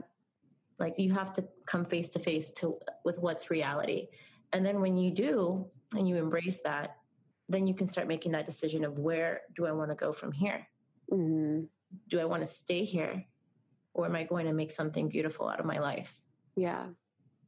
Like 0.79 0.95
you 0.97 1.13
have 1.13 1.33
to 1.33 1.47
come 1.65 1.85
face 1.85 2.09
to 2.09 2.19
face 2.19 2.51
to 2.53 2.77
with 3.05 3.19
what's 3.19 3.51
reality. 3.51 4.07
And 4.53 4.65
then 4.65 4.81
when 4.81 4.97
you 4.97 5.11
do 5.11 5.67
and 5.95 6.07
you 6.07 6.17
embrace 6.17 6.61
that, 6.63 6.97
then 7.47 7.67
you 7.67 7.73
can 7.73 7.87
start 7.87 8.07
making 8.07 8.31
that 8.31 8.45
decision 8.45 8.83
of 8.83 8.97
where 8.97 9.41
do 9.55 9.65
I 9.65 9.71
want 9.71 9.91
to 9.91 9.95
go 9.95 10.11
from 10.11 10.31
here? 10.31 10.67
mm-hmm. 11.11 11.61
do 12.09 12.19
I 12.19 12.25
want 12.25 12.41
to 12.41 12.47
stay 12.47 12.83
here 12.83 13.25
or 13.93 14.05
am 14.05 14.15
I 14.15 14.23
going 14.23 14.45
to 14.45 14.53
make 14.53 14.71
something 14.71 15.09
beautiful 15.09 15.47
out 15.49 15.59
of 15.59 15.65
my 15.65 15.79
life? 15.79 16.21
Yeah. 16.55 16.87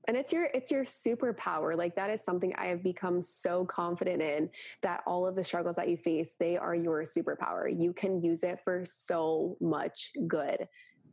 And 0.07 0.17
it's 0.17 0.33
your 0.33 0.45
it's 0.53 0.71
your 0.71 0.83
superpower. 0.83 1.77
Like 1.77 1.95
that 1.95 2.09
is 2.09 2.23
something 2.23 2.53
I 2.57 2.67
have 2.67 2.83
become 2.83 3.23
so 3.23 3.65
confident 3.65 4.21
in 4.21 4.49
that 4.81 5.01
all 5.07 5.25
of 5.25 5.35
the 5.35 5.43
struggles 5.43 5.77
that 5.77 5.89
you 5.89 5.97
face, 5.97 6.35
they 6.39 6.57
are 6.57 6.75
your 6.75 7.03
superpower. 7.03 7.67
You 7.69 7.93
can 7.93 8.21
use 8.21 8.43
it 8.43 8.59
for 8.63 8.83
so 8.85 9.57
much 9.61 10.11
good. 10.27 10.67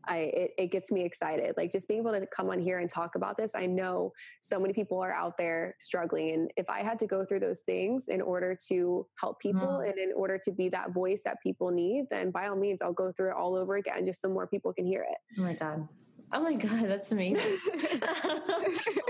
I 0.06 0.16
it, 0.16 0.50
it, 0.58 0.66
gets 0.70 0.90
me 0.90 1.04
excited. 1.04 1.54
Like 1.56 1.72
just 1.72 1.88
being 1.88 2.00
able 2.00 2.12
to 2.12 2.26
come 2.26 2.50
on 2.50 2.58
here 2.58 2.78
and 2.78 2.90
talk 2.90 3.14
about 3.16 3.36
this. 3.36 3.52
I 3.54 3.66
know 3.66 4.12
so 4.40 4.58
many 4.58 4.72
people 4.72 4.98
are 4.98 5.12
out 5.12 5.36
there 5.36 5.76
struggling, 5.78 6.34
and 6.34 6.50
if 6.56 6.68
I 6.68 6.82
had 6.82 6.98
to 7.00 7.06
go 7.06 7.24
through 7.24 7.40
those 7.40 7.60
things 7.60 8.08
in 8.08 8.20
order 8.20 8.56
to 8.68 9.06
help 9.20 9.40
people 9.40 9.80
mm. 9.82 9.88
and 9.88 9.98
in 9.98 10.12
order 10.16 10.38
to 10.44 10.52
be 10.52 10.68
that 10.70 10.92
voice 10.92 11.22
that 11.24 11.36
people 11.42 11.70
need, 11.70 12.06
then 12.10 12.30
by 12.30 12.48
all 12.48 12.56
means, 12.56 12.82
I'll 12.82 12.92
go 12.92 13.12
through 13.12 13.30
it 13.30 13.36
all 13.36 13.54
over 13.56 13.76
again, 13.76 14.06
just 14.06 14.20
so 14.22 14.28
more 14.28 14.46
people 14.46 14.72
can 14.72 14.86
hear 14.86 15.02
it. 15.02 15.18
Oh 15.38 15.42
my 15.42 15.54
god. 15.54 15.86
Oh 16.32 16.42
my 16.42 16.54
god, 16.54 16.88
that's 16.88 17.12
amazing. 17.12 17.58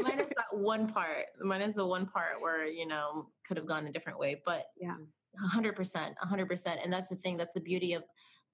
minus 0.02 0.30
that 0.37 0.46
one 0.52 0.92
part, 0.92 1.26
minus 1.42 1.74
the 1.74 1.87
one 1.87 2.06
part 2.06 2.40
where 2.40 2.64
you 2.64 2.87
know 2.87 3.28
could 3.46 3.56
have 3.56 3.66
gone 3.66 3.87
a 3.87 3.92
different 3.92 4.18
way, 4.18 4.40
but 4.44 4.64
yeah, 4.80 4.96
hundred 5.38 5.76
percent, 5.76 6.14
hundred 6.20 6.46
percent, 6.46 6.80
and 6.83 6.92
that's 6.92 7.09
the 7.09 7.16
thing. 7.16 7.37
That's 7.37 7.54
the 7.54 7.61
beauty 7.61 7.92
of 7.92 8.04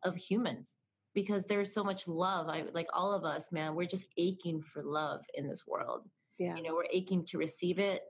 of 0.04 0.16
humans 0.16 0.76
because 1.14 1.46
there's 1.46 1.72
so 1.72 1.82
much 1.82 2.06
love. 2.06 2.48
I 2.48 2.64
like 2.74 2.88
all 2.92 3.12
of 3.12 3.24
us, 3.24 3.50
man, 3.50 3.74
we're 3.74 3.86
just 3.86 4.06
aching 4.18 4.60
for 4.60 4.82
love 4.82 5.22
in 5.34 5.48
this 5.48 5.66
world. 5.66 6.02
Yeah. 6.38 6.54
You 6.54 6.62
know, 6.62 6.74
we're 6.74 6.84
aching 6.92 7.24
to 7.26 7.38
receive 7.38 7.78
it. 7.78 8.02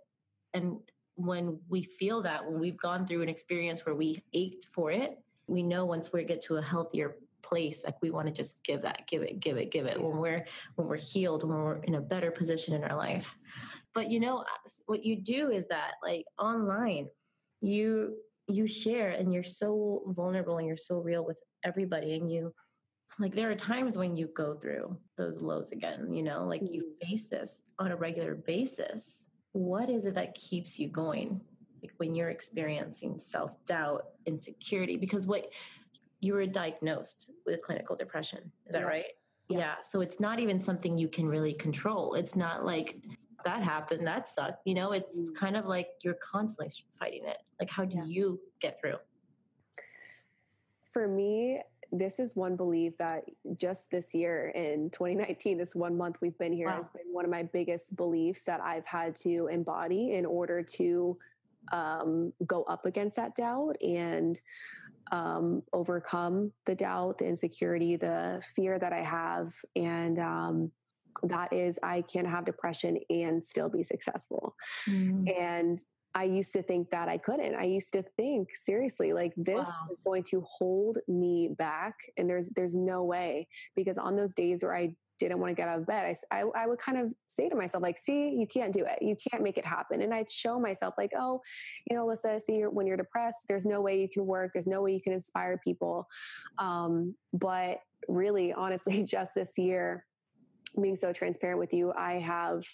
And 0.54 0.78
when 1.14 1.60
we 1.68 1.84
feel 1.84 2.20
that, 2.22 2.44
when 2.44 2.58
we've 2.58 2.76
gone 2.76 3.06
through 3.06 3.22
an 3.22 3.28
experience 3.28 3.86
where 3.86 3.94
we 3.94 4.22
ached 4.32 4.66
for 4.74 4.90
it, 4.90 5.18
we 5.46 5.62
know 5.62 5.84
once 5.84 6.12
we 6.12 6.24
get 6.24 6.42
to 6.46 6.56
a 6.56 6.62
healthier 6.62 7.16
place, 7.48 7.82
like 7.84 8.00
we 8.02 8.10
want 8.10 8.26
to 8.28 8.32
just 8.32 8.62
give 8.64 8.82
that, 8.82 9.06
give 9.06 9.22
it, 9.22 9.40
give 9.40 9.56
it, 9.56 9.70
give 9.70 9.86
it. 9.86 10.00
When 10.00 10.16
we're 10.16 10.46
when 10.74 10.88
we're 10.88 10.96
healed, 10.96 11.42
when 11.42 11.58
we're 11.58 11.82
in 11.82 11.94
a 11.94 12.00
better 12.00 12.30
position 12.30 12.74
in 12.74 12.84
our 12.84 12.96
life. 12.96 13.36
But 13.94 14.10
you 14.10 14.20
know, 14.20 14.44
what 14.86 15.04
you 15.04 15.16
do 15.16 15.50
is 15.50 15.68
that 15.68 15.92
like 16.02 16.24
online, 16.38 17.08
you 17.60 18.16
you 18.48 18.66
share 18.66 19.10
and 19.10 19.32
you're 19.32 19.42
so 19.42 20.02
vulnerable 20.08 20.58
and 20.58 20.66
you're 20.66 20.76
so 20.76 20.98
real 20.98 21.24
with 21.24 21.40
everybody 21.64 22.14
and 22.14 22.30
you 22.30 22.54
like 23.18 23.34
there 23.34 23.50
are 23.50 23.56
times 23.56 23.96
when 23.96 24.16
you 24.16 24.28
go 24.36 24.54
through 24.54 24.96
those 25.16 25.42
lows 25.42 25.72
again 25.72 26.12
you 26.12 26.22
know 26.22 26.44
like 26.44 26.62
you 26.62 26.82
mm-hmm. 26.82 27.08
face 27.08 27.24
this 27.24 27.62
on 27.78 27.90
a 27.90 27.96
regular 27.96 28.34
basis 28.34 29.28
what 29.52 29.88
is 29.88 30.06
it 30.06 30.14
that 30.14 30.34
keeps 30.34 30.78
you 30.78 30.86
going 30.86 31.40
like 31.82 31.92
when 31.96 32.14
you're 32.14 32.30
experiencing 32.30 33.18
self-doubt 33.18 34.04
insecurity 34.26 34.96
because 34.96 35.26
what 35.26 35.50
you 36.26 36.34
were 36.34 36.46
diagnosed 36.46 37.30
with 37.46 37.62
clinical 37.62 37.96
depression 37.96 38.40
is 38.66 38.72
that 38.72 38.82
yeah. 38.82 38.86
right 38.86 39.04
yeah. 39.48 39.58
yeah 39.58 39.74
so 39.82 40.00
it's 40.00 40.20
not 40.20 40.38
even 40.38 40.58
something 40.58 40.98
you 40.98 41.08
can 41.08 41.26
really 41.26 41.54
control 41.54 42.14
it's 42.14 42.34
not 42.36 42.64
like 42.64 42.96
that 43.44 43.62
happened 43.62 44.06
that 44.06 44.28
sucked 44.28 44.60
you 44.64 44.74
know 44.74 44.92
it's 44.92 45.18
mm. 45.18 45.34
kind 45.38 45.56
of 45.56 45.66
like 45.66 45.88
you're 46.02 46.18
constantly 46.22 46.72
fighting 46.98 47.24
it 47.24 47.38
like 47.60 47.70
how 47.70 47.84
do 47.84 47.96
yeah. 47.96 48.04
you 48.04 48.40
get 48.60 48.78
through 48.80 48.96
for 50.92 51.06
me 51.06 51.60
this 51.92 52.18
is 52.18 52.34
one 52.34 52.56
belief 52.56 52.96
that 52.98 53.24
just 53.58 53.90
this 53.90 54.12
year 54.14 54.48
in 54.48 54.90
2019, 54.90 55.56
this 55.56 55.74
one 55.74 55.96
month 55.96 56.16
we've 56.20 56.36
been 56.38 56.52
here 56.52 56.68
wow. 56.68 56.76
has 56.76 56.88
been 56.88 57.12
one 57.12 57.24
of 57.24 57.30
my 57.30 57.44
biggest 57.44 57.96
beliefs 57.96 58.44
that 58.44 58.60
I've 58.60 58.86
had 58.86 59.14
to 59.16 59.48
embody 59.50 60.14
in 60.14 60.26
order 60.26 60.62
to 60.62 61.16
um, 61.72 62.32
go 62.46 62.64
up 62.64 62.86
against 62.86 63.16
that 63.16 63.34
doubt 63.34 63.76
and 63.82 64.40
um, 65.12 65.62
overcome 65.72 66.52
the 66.64 66.74
doubt, 66.74 67.18
the 67.18 67.26
insecurity, 67.26 67.96
the 67.96 68.42
fear 68.54 68.78
that 68.78 68.92
I 68.92 69.02
have. 69.02 69.52
And 69.74 70.18
um, 70.18 70.72
that 71.22 71.52
is, 71.52 71.78
I 71.82 72.02
can 72.02 72.24
have 72.24 72.44
depression 72.44 72.98
and 73.10 73.44
still 73.44 73.68
be 73.68 73.82
successful. 73.82 74.54
Mm. 74.88 75.38
And 75.38 75.78
I 76.14 76.24
used 76.24 76.52
to 76.54 76.62
think 76.62 76.90
that 76.90 77.08
I 77.08 77.18
couldn't. 77.18 77.54
I 77.54 77.64
used 77.64 77.92
to 77.92 78.02
think 78.16 78.48
seriously 78.54 79.12
like 79.12 79.34
this 79.36 79.66
wow. 79.66 79.88
is 79.90 79.98
going 80.02 80.22
to 80.30 80.42
hold 80.48 80.96
me 81.06 81.50
back 81.58 81.94
and 82.16 82.28
there's 82.28 82.48
there's 82.56 82.74
no 82.74 83.04
way 83.04 83.48
because 83.74 83.98
on 83.98 84.16
those 84.16 84.34
days 84.34 84.62
where 84.62 84.74
I 84.74 84.94
didn't 85.18 85.38
want 85.38 85.50
to 85.50 85.54
get 85.54 85.68
out 85.68 85.78
of 85.78 85.86
bed, 85.86 86.14
I, 86.30 86.40
I, 86.40 86.44
I 86.54 86.66
would 86.66 86.78
kind 86.78 86.98
of 86.98 87.12
say 87.26 87.48
to 87.48 87.56
myself 87.56 87.82
like, 87.82 87.98
"See, 87.98 88.30
you 88.30 88.46
can't 88.46 88.72
do 88.72 88.84
it. 88.84 88.98
You 89.00 89.16
can't 89.30 89.42
make 89.42 89.58
it 89.58 89.66
happen." 89.66 90.02
And 90.02 90.12
I'd 90.12 90.30
show 90.30 90.58
myself 90.58 90.94
like, 90.98 91.12
"Oh, 91.16 91.40
you 91.88 91.96
know, 91.96 92.06
Alyssa, 92.06 92.40
see, 92.40 92.62
when 92.62 92.86
you're 92.86 92.96
depressed, 92.96 93.46
there's 93.48 93.64
no 93.64 93.80
way 93.80 94.00
you 94.00 94.08
can 94.08 94.26
work. 94.26 94.52
There's 94.52 94.66
no 94.66 94.82
way 94.82 94.92
you 94.92 95.02
can 95.02 95.12
inspire 95.12 95.58
people." 95.62 96.06
Um, 96.58 97.14
but 97.32 97.78
really, 98.08 98.52
honestly, 98.52 99.02
just 99.08 99.32
this 99.34 99.52
year, 99.56 100.04
being 100.80 100.96
so 100.96 101.12
transparent 101.12 101.58
with 101.58 101.72
you, 101.72 101.92
I 101.92 102.14
have 102.14 102.64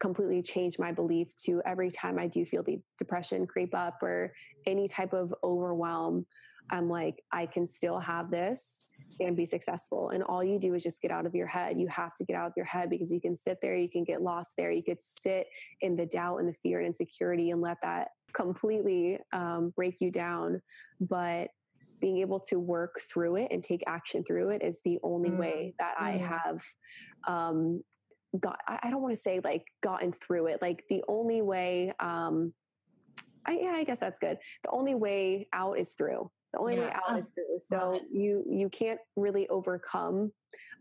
completely 0.00 0.42
changed 0.42 0.78
my 0.78 0.92
belief 0.92 1.28
to 1.46 1.62
every 1.64 1.90
time 1.90 2.18
I 2.18 2.26
do 2.26 2.44
feel 2.44 2.62
the 2.62 2.80
depression 2.98 3.46
creep 3.46 3.74
up 3.74 4.02
or 4.02 4.32
any 4.66 4.88
type 4.88 5.12
of 5.12 5.34
overwhelm, 5.42 6.26
I'm 6.70 6.88
like, 6.88 7.22
I 7.32 7.46
can 7.46 7.66
still 7.66 7.98
have 7.98 8.30
this 8.30 8.80
and 9.20 9.36
be 9.36 9.46
successful. 9.46 10.10
And 10.10 10.22
all 10.22 10.42
you 10.42 10.58
do 10.58 10.74
is 10.74 10.82
just 10.82 11.02
get 11.02 11.10
out 11.10 11.26
of 11.26 11.34
your 11.34 11.46
head. 11.46 11.78
You 11.78 11.88
have 11.88 12.14
to 12.16 12.24
get 12.24 12.36
out 12.36 12.48
of 12.48 12.52
your 12.56 12.66
head 12.66 12.90
because 12.90 13.12
you 13.12 13.20
can 13.20 13.36
sit 13.36 13.58
there, 13.60 13.76
you 13.76 13.88
can 13.88 14.04
get 14.04 14.22
lost 14.22 14.52
there, 14.56 14.72
you 14.72 14.82
could 14.82 15.00
sit 15.00 15.46
in 15.80 15.96
the 15.96 16.06
doubt 16.06 16.38
and 16.38 16.48
the 16.48 16.54
fear 16.62 16.78
and 16.78 16.88
insecurity 16.88 17.50
and 17.50 17.60
let 17.60 17.76
that 17.82 18.08
completely 18.32 19.18
um, 19.32 19.72
break 19.76 20.00
you 20.00 20.10
down. 20.10 20.62
But 21.00 21.48
being 22.00 22.18
able 22.18 22.40
to 22.40 22.58
work 22.58 23.00
through 23.12 23.36
it 23.36 23.48
and 23.50 23.62
take 23.62 23.82
action 23.86 24.24
through 24.24 24.50
it 24.50 24.62
is 24.62 24.80
the 24.84 24.98
only 25.02 25.30
mm. 25.30 25.38
way 25.38 25.74
that 25.78 25.94
mm. 25.98 26.04
I 26.04 26.10
have 26.18 26.62
um, 27.26 27.82
got 28.40 28.58
i 28.66 28.90
don't 28.90 29.02
want 29.02 29.14
to 29.14 29.20
say 29.20 29.40
like 29.42 29.64
gotten 29.82 30.12
through 30.12 30.46
it 30.46 30.60
like 30.60 30.84
the 30.88 31.02
only 31.08 31.42
way 31.42 31.92
um 32.00 32.52
I, 33.46 33.58
yeah 33.60 33.72
i 33.74 33.84
guess 33.84 34.00
that's 34.00 34.18
good 34.18 34.38
the 34.62 34.70
only 34.70 34.94
way 34.94 35.48
out 35.52 35.78
is 35.78 35.92
through 35.92 36.30
the 36.54 36.60
only 36.60 36.76
yeah. 36.76 36.84
way 36.84 36.92
out 37.08 37.18
is 37.18 37.30
through 37.30 37.58
so 37.66 38.00
you 38.12 38.44
you 38.48 38.68
can't 38.68 39.00
really 39.16 39.48
overcome 39.48 40.32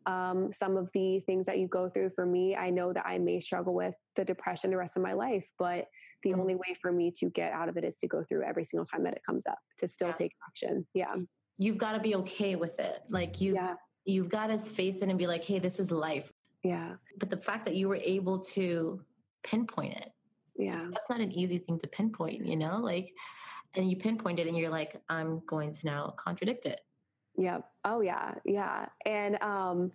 um, 0.06 0.52
some 0.52 0.76
of 0.76 0.90
the 0.94 1.22
things 1.22 1.46
that 1.46 1.60
you 1.60 1.68
go 1.68 1.90
through 1.90 2.12
for 2.14 2.26
me 2.26 2.56
i 2.56 2.70
know 2.70 2.92
that 2.92 3.06
i 3.06 3.18
may 3.18 3.40
struggle 3.40 3.74
with 3.74 3.96
the 4.16 4.26
depression 4.26 4.72
the 4.72 4.78
rest 4.78 4.98
of 4.98 5.04
my 5.04 5.14
life 5.14 5.50
but 5.58 5.86
the 6.24 6.32
mm-hmm. 6.32 6.42
only 6.42 6.56
way 6.56 6.76
for 6.82 6.92
me 6.92 7.12
to 7.20 7.30
get 7.30 7.54
out 7.54 7.70
of 7.70 7.78
it 7.78 7.84
is 7.84 7.98
to 7.98 8.08
go 8.08 8.24
through 8.28 8.44
every 8.44 8.64
single 8.64 8.86
time 8.86 9.04
that 9.04 9.14
it 9.14 9.22
comes 9.26 9.46
up 9.48 9.60
to 9.80 9.88
still 9.88 10.10
yeah. 10.10 10.14
take 10.14 10.32
action 10.48 10.86
yeah 10.94 11.16
you've 11.58 11.78
got 11.78 11.94
to 11.94 12.00
be 12.00 12.16
okay 12.16 12.56
with 12.56 12.80
it 12.80 13.00
like 13.10 13.40
you 13.40 13.56
yeah. 13.56 13.76
you've 14.04 14.30
got 14.30 14.48
to 14.48 14.58
face 14.58 15.02
it 15.02 15.08
and 15.10 15.18
be 15.18 15.28
like 15.28 15.44
hey 15.44 15.60
this 15.60 15.80
is 15.80 15.90
life 15.90 16.32
yeah. 16.64 16.94
But 17.20 17.30
the 17.30 17.38
fact 17.38 17.66
that 17.66 17.76
you 17.76 17.90
were 17.90 17.98
able 17.98 18.40
to 18.40 19.02
pinpoint 19.44 19.94
it. 19.98 20.10
Yeah. 20.58 20.88
That's 20.92 21.10
not 21.10 21.20
an 21.20 21.32
easy 21.32 21.58
thing 21.58 21.80
to 21.80 21.88
pinpoint, 21.88 22.46
you 22.46 22.56
know? 22.56 22.78
Like 22.78 23.14
and 23.76 23.90
you 23.90 23.96
pinpoint 23.96 24.40
it 24.40 24.48
and 24.48 24.58
you're 24.58 24.70
like, 24.70 25.02
I'm 25.10 25.42
going 25.48 25.72
to 25.72 25.80
now 25.86 26.14
contradict 26.18 26.66
it. 26.66 26.82
Yeah. 27.38 27.60
Oh 27.84 28.02
yeah. 28.02 28.36
Yeah. 28.46 28.86
And 29.06 29.42
um 29.42 29.92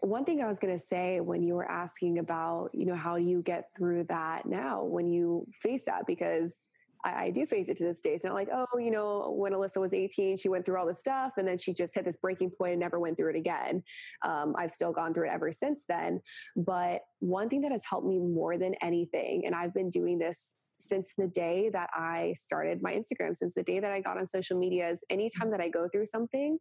one 0.00 0.24
thing 0.24 0.42
I 0.42 0.48
was 0.48 0.58
going 0.58 0.76
to 0.76 0.84
say 0.84 1.20
when 1.20 1.44
you 1.44 1.54
were 1.54 1.70
asking 1.70 2.18
about, 2.18 2.70
you 2.72 2.86
know, 2.86 2.96
how 2.96 3.18
do 3.18 3.22
you 3.22 3.40
get 3.40 3.68
through 3.76 4.04
that 4.08 4.46
now 4.46 4.82
when 4.82 5.06
you 5.06 5.46
face 5.62 5.84
that, 5.84 6.08
because 6.08 6.68
I, 7.04 7.26
I, 7.26 7.30
do 7.30 7.46
face 7.46 7.68
it 7.68 7.76
to 7.78 7.84
this 7.84 8.00
day. 8.00 8.10
It's 8.10 8.24
not 8.24 8.34
like, 8.34 8.48
oh, 8.52 8.78
you 8.78 8.90
know, 8.90 9.32
when 9.36 9.52
Alyssa 9.52 9.80
was 9.80 9.94
18, 9.94 10.38
she 10.38 10.48
went 10.48 10.64
through 10.64 10.78
all 10.78 10.86
this 10.86 10.98
stuff 10.98 11.34
and 11.36 11.46
then 11.46 11.56
she 11.56 11.72
just 11.72 11.94
hit 11.94 12.04
this 12.04 12.16
breaking 12.16 12.50
point 12.50 12.72
and 12.72 12.80
never 12.80 12.98
went 12.98 13.16
through 13.16 13.30
it 13.30 13.36
again. 13.36 13.84
Um, 14.24 14.54
I've 14.58 14.72
still 14.72 14.92
gone 14.92 15.14
through 15.14 15.28
it 15.28 15.32
ever 15.32 15.52
since 15.52 15.84
then. 15.88 16.20
But 16.56 17.02
one 17.20 17.48
thing 17.48 17.60
that 17.60 17.70
has 17.70 17.84
helped 17.88 18.06
me 18.06 18.18
more 18.18 18.58
than 18.58 18.74
anything, 18.82 19.44
and 19.46 19.54
I've 19.54 19.72
been 19.72 19.90
doing 19.90 20.18
this 20.18 20.56
since 20.82 21.12
the 21.16 21.28
day 21.28 21.70
that 21.72 21.90
I 21.94 22.34
started 22.36 22.82
my 22.82 22.92
Instagram, 22.92 23.36
since 23.36 23.54
the 23.54 23.62
day 23.62 23.80
that 23.80 23.92
I 23.92 24.00
got 24.00 24.18
on 24.18 24.26
social 24.26 24.58
media, 24.58 24.90
is 24.90 25.04
anytime 25.10 25.50
that 25.52 25.60
I 25.60 25.68
go 25.68 25.88
through 25.88 26.06
something, 26.06 26.58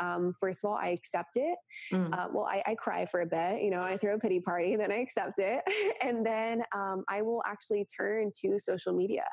um, 0.00 0.34
first 0.40 0.64
of 0.64 0.70
all, 0.70 0.76
I 0.76 0.88
accept 0.88 1.36
it. 1.36 1.58
Mm. 1.92 2.12
Uh, 2.12 2.28
well, 2.32 2.46
I, 2.46 2.62
I, 2.66 2.74
cry 2.74 3.04
for 3.04 3.20
a 3.20 3.26
bit, 3.26 3.62
you 3.62 3.70
know, 3.70 3.82
I 3.82 3.98
throw 3.98 4.14
a 4.14 4.18
pity 4.18 4.40
party, 4.40 4.76
then 4.80 4.90
I 4.90 4.96
accept 4.96 5.38
it. 5.38 5.60
and 6.02 6.24
then 6.24 6.62
um, 6.74 7.04
I 7.08 7.22
will 7.22 7.42
actually 7.46 7.86
turn 7.96 8.32
to 8.42 8.58
social 8.58 8.94
media 8.94 9.24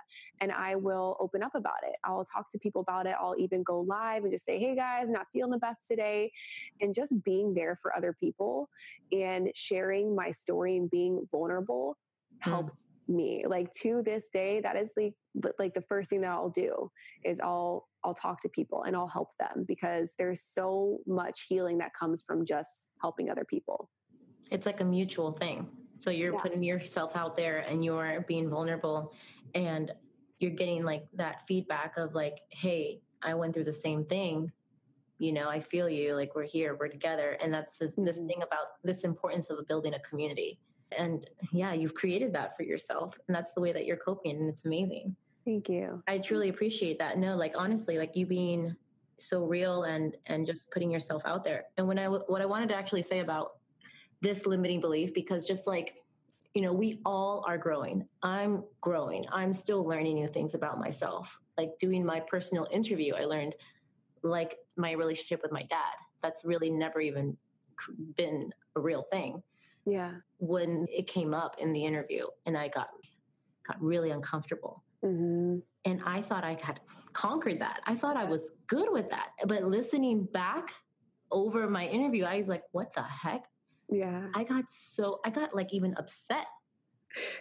and 0.41 0.51
I 0.51 0.75
will 0.75 1.15
open 1.19 1.43
up 1.43 1.55
about 1.55 1.83
it. 1.87 1.95
I'll 2.03 2.25
talk 2.25 2.51
to 2.51 2.59
people 2.59 2.81
about 2.81 3.05
it. 3.05 3.15
I'll 3.19 3.35
even 3.37 3.63
go 3.63 3.81
live 3.81 4.23
and 4.23 4.31
just 4.31 4.45
say, 4.45 4.59
hey 4.59 4.75
guys, 4.75 5.09
not 5.09 5.27
feeling 5.31 5.51
the 5.51 5.59
best 5.59 5.87
today. 5.87 6.31
And 6.81 6.93
just 6.93 7.23
being 7.23 7.53
there 7.53 7.77
for 7.81 7.95
other 7.95 8.15
people 8.19 8.69
and 9.11 9.49
sharing 9.55 10.15
my 10.15 10.31
story 10.31 10.75
and 10.75 10.89
being 10.89 11.27
vulnerable 11.31 11.97
mm. 12.45 12.69
Me 13.10 13.43
like 13.48 13.72
to 13.82 14.02
this 14.06 14.30
day 14.32 14.60
that 14.62 14.76
is 14.76 14.91
like 14.98 15.13
like 15.60 15.74
the 15.74 15.82
first 15.82 16.10
thing 16.10 16.22
that 16.22 16.32
I'll 16.32 16.50
do 16.50 16.91
is 17.24 17.39
I'll 17.39 17.88
I'll 18.04 18.13
talk 18.13 18.41
to 18.41 18.50
people 18.50 18.84
and 18.84 18.96
I'll 18.96 19.08
help 19.08 19.30
them 19.39 19.65
because 19.67 20.13
there's 20.17 20.41
so 20.41 21.00
much 21.06 21.46
healing 21.48 21.78
that 21.80 21.91
comes 21.98 22.24
from 22.26 22.46
just 22.46 22.89
helping 23.02 23.30
other 23.30 23.46
people. 23.46 23.89
It's 24.52 24.65
like 24.65 24.82
a 24.82 24.86
mutual 24.86 25.32
thing. 25.32 25.67
So 26.00 26.10
you're 26.10 26.34
yeah. 26.34 26.39
putting 26.39 26.63
yourself 26.63 27.15
out 27.15 27.36
there 27.36 27.60
and 27.67 27.84
you're 27.84 28.24
being 28.28 28.50
vulnerable 28.50 29.13
and 29.56 29.91
you're 30.39 30.52
getting 30.52 30.84
like 30.84 31.06
that 31.13 31.48
feedback 31.48 31.98
of 31.98 32.13
like, 32.13 32.39
hey, 32.50 33.02
I 33.24 33.34
went 33.34 33.54
through 33.54 33.65
the 33.65 33.74
same 33.74 34.06
thing. 34.06 34.52
you 35.20 35.32
know 35.34 35.50
i 35.50 35.60
feel 35.60 35.89
you 35.89 36.15
like 36.15 36.36
we're 36.36 36.52
here 36.58 36.78
we're 36.80 36.88
together 36.88 37.38
and 37.41 37.52
that's 37.52 37.74
the, 37.80 37.86
mm-hmm. 37.86 38.06
this 38.06 38.17
thing 38.17 38.41
about 38.43 38.67
this 38.84 39.04
importance 39.04 39.50
of 39.50 39.67
building 39.67 39.96
a 39.96 40.00
community 40.00 40.60
and 40.97 41.30
yeah 41.52 41.73
you've 41.73 41.93
created 41.93 42.34
that 42.34 42.56
for 42.56 42.63
yourself 42.63 43.17
and 43.28 43.36
that's 43.36 43.54
the 43.54 43.62
way 43.62 43.71
that 43.71 43.86
you're 43.86 43.97
coping 43.97 44.38
and 44.38 44.50
it's 44.50 44.65
amazing. 44.65 45.15
Thank 45.45 45.69
you. 45.69 46.04
I 46.08 46.17
truly 46.17 46.50
appreciate 46.50 47.00
that. 47.00 47.17
No 47.17 47.36
like 47.36 47.56
honestly 47.58 47.97
like 47.97 48.15
you 48.15 48.26
being 48.26 48.76
so 49.17 49.45
real 49.45 49.84
and 49.84 50.15
and 50.28 50.45
just 50.45 50.71
putting 50.71 50.91
yourself 50.91 51.23
out 51.26 51.43
there. 51.43 51.65
And 51.78 51.88
when 51.88 52.00
i 52.00 52.08
what 52.08 52.41
i 52.41 52.45
wanted 52.45 52.69
to 52.69 52.76
actually 52.76 53.04
say 53.04 53.19
about 53.19 53.54
this 54.21 54.45
limiting 54.45 54.82
belief 54.82 55.13
because 55.13 55.45
just 55.45 55.67
like 55.67 55.95
you 56.54 56.62
know 56.62 56.73
we 56.73 57.00
all 57.06 57.43
are 57.47 57.58
growing. 57.58 58.08
I'm 58.23 58.63
growing. 58.82 59.26
I'm 59.32 59.54
still 59.54 59.84
learning 59.84 60.15
new 60.15 60.28
things 60.28 60.54
about 60.54 60.80
myself. 60.80 61.39
Like 61.58 61.71
doing 61.80 62.06
my 62.06 62.19
personal 62.19 62.67
interview 62.71 63.15
i 63.15 63.26
learned 63.26 63.56
like 64.23 64.58
my 64.76 64.91
relationship 64.91 65.41
with 65.41 65.52
my 65.52 65.63
dad. 65.63 65.95
That's 66.21 66.43
really 66.43 66.69
never 66.69 67.00
even 67.00 67.38
been 68.15 68.52
a 68.76 68.80
real 68.80 69.04
thing 69.04 69.43
yeah. 69.88 70.12
when 70.38 70.86
it 70.89 71.08
came 71.08 71.34
up 71.34 71.56
in 71.60 71.71
the 71.71 71.84
interview 71.84 72.26
and 72.45 72.58
i 72.58 72.67
got 72.67 72.89
got 73.65 73.82
really 73.82 74.12
uncomfortable. 74.12 74.84
Mm-hmm. 75.06 75.60
and 75.86 76.02
i 76.06 76.21
thought 76.21 76.43
i 76.43 76.58
had 76.62 76.80
conquered 77.13 77.60
that. 77.60 77.82
I 77.86 77.95
thought 77.95 78.17
i 78.17 78.26
was 78.26 78.52
good 78.67 78.91
with 78.91 79.10
that. 79.10 79.30
But 79.45 79.63
listening 79.63 80.26
back 80.26 80.69
over 81.32 81.67
my 81.69 81.86
interview 81.88 82.26
i 82.26 82.38
was 82.38 82.47
like 82.47 82.63
what 82.71 82.93
the 82.93 83.04
heck? 83.04 83.43
Yeah. 83.89 84.28
I 84.36 84.43
got 84.43 84.65
so 84.69 85.19
i 85.26 85.30
got 85.30 85.56
like 85.56 85.73
even 85.73 85.95
upset. 85.97 86.47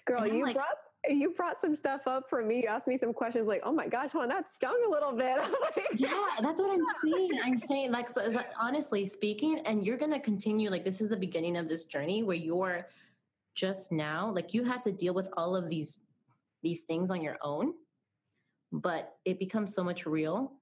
Girl 0.07 0.27
you 0.27 0.45
like, 0.45 0.55
brought 0.55 0.79
you 1.09 1.31
brought 1.31 1.61
some 1.61 1.75
stuff 1.75 2.03
up 2.07 2.29
for 2.29 2.43
me. 2.43 2.63
You 2.63 2.69
asked 2.69 2.89
me 2.89 2.97
some 2.97 3.13
questions 3.13 3.47
like, 3.47 3.63
oh 3.65 3.73
my 3.73 3.89
gosh, 3.89 4.11
hold 4.11 4.31
that 4.31 4.53
stung 4.53 4.81
a 4.87 4.91
little 4.91 5.13
bit. 5.13 5.39
yeah, 5.97 6.27
that's 6.41 6.61
what 6.61 6.71
I'm 6.71 6.85
saying. 7.05 7.31
I'm 7.45 7.57
saying, 7.71 7.93
like, 7.93 8.15
like, 8.17 8.51
honestly 8.61 9.07
speaking, 9.07 9.61
and 9.67 9.85
you're 9.85 9.99
going 9.99 10.13
to 10.13 10.21
continue, 10.21 10.71
like, 10.71 10.85
this 10.85 11.01
is 11.01 11.09
the 11.09 11.17
beginning 11.17 11.57
of 11.57 11.69
this 11.69 11.85
journey 11.85 12.23
where 12.23 12.37
you're 12.37 12.89
just 13.55 13.93
now, 13.93 14.31
like, 14.35 14.53
you 14.55 14.65
had 14.65 14.85
to 14.85 14.93
deal 14.93 15.15
with 15.15 15.29
all 15.37 15.57
of 15.57 15.69
these 15.69 16.01
these 16.63 16.83
things 16.83 17.11
on 17.11 17.23
your 17.23 17.37
own 17.43 17.75
but 18.73 19.17
it 19.25 19.39
becomes 19.39 19.75
so 19.75 19.83
much 19.83 20.07
real 20.07 20.53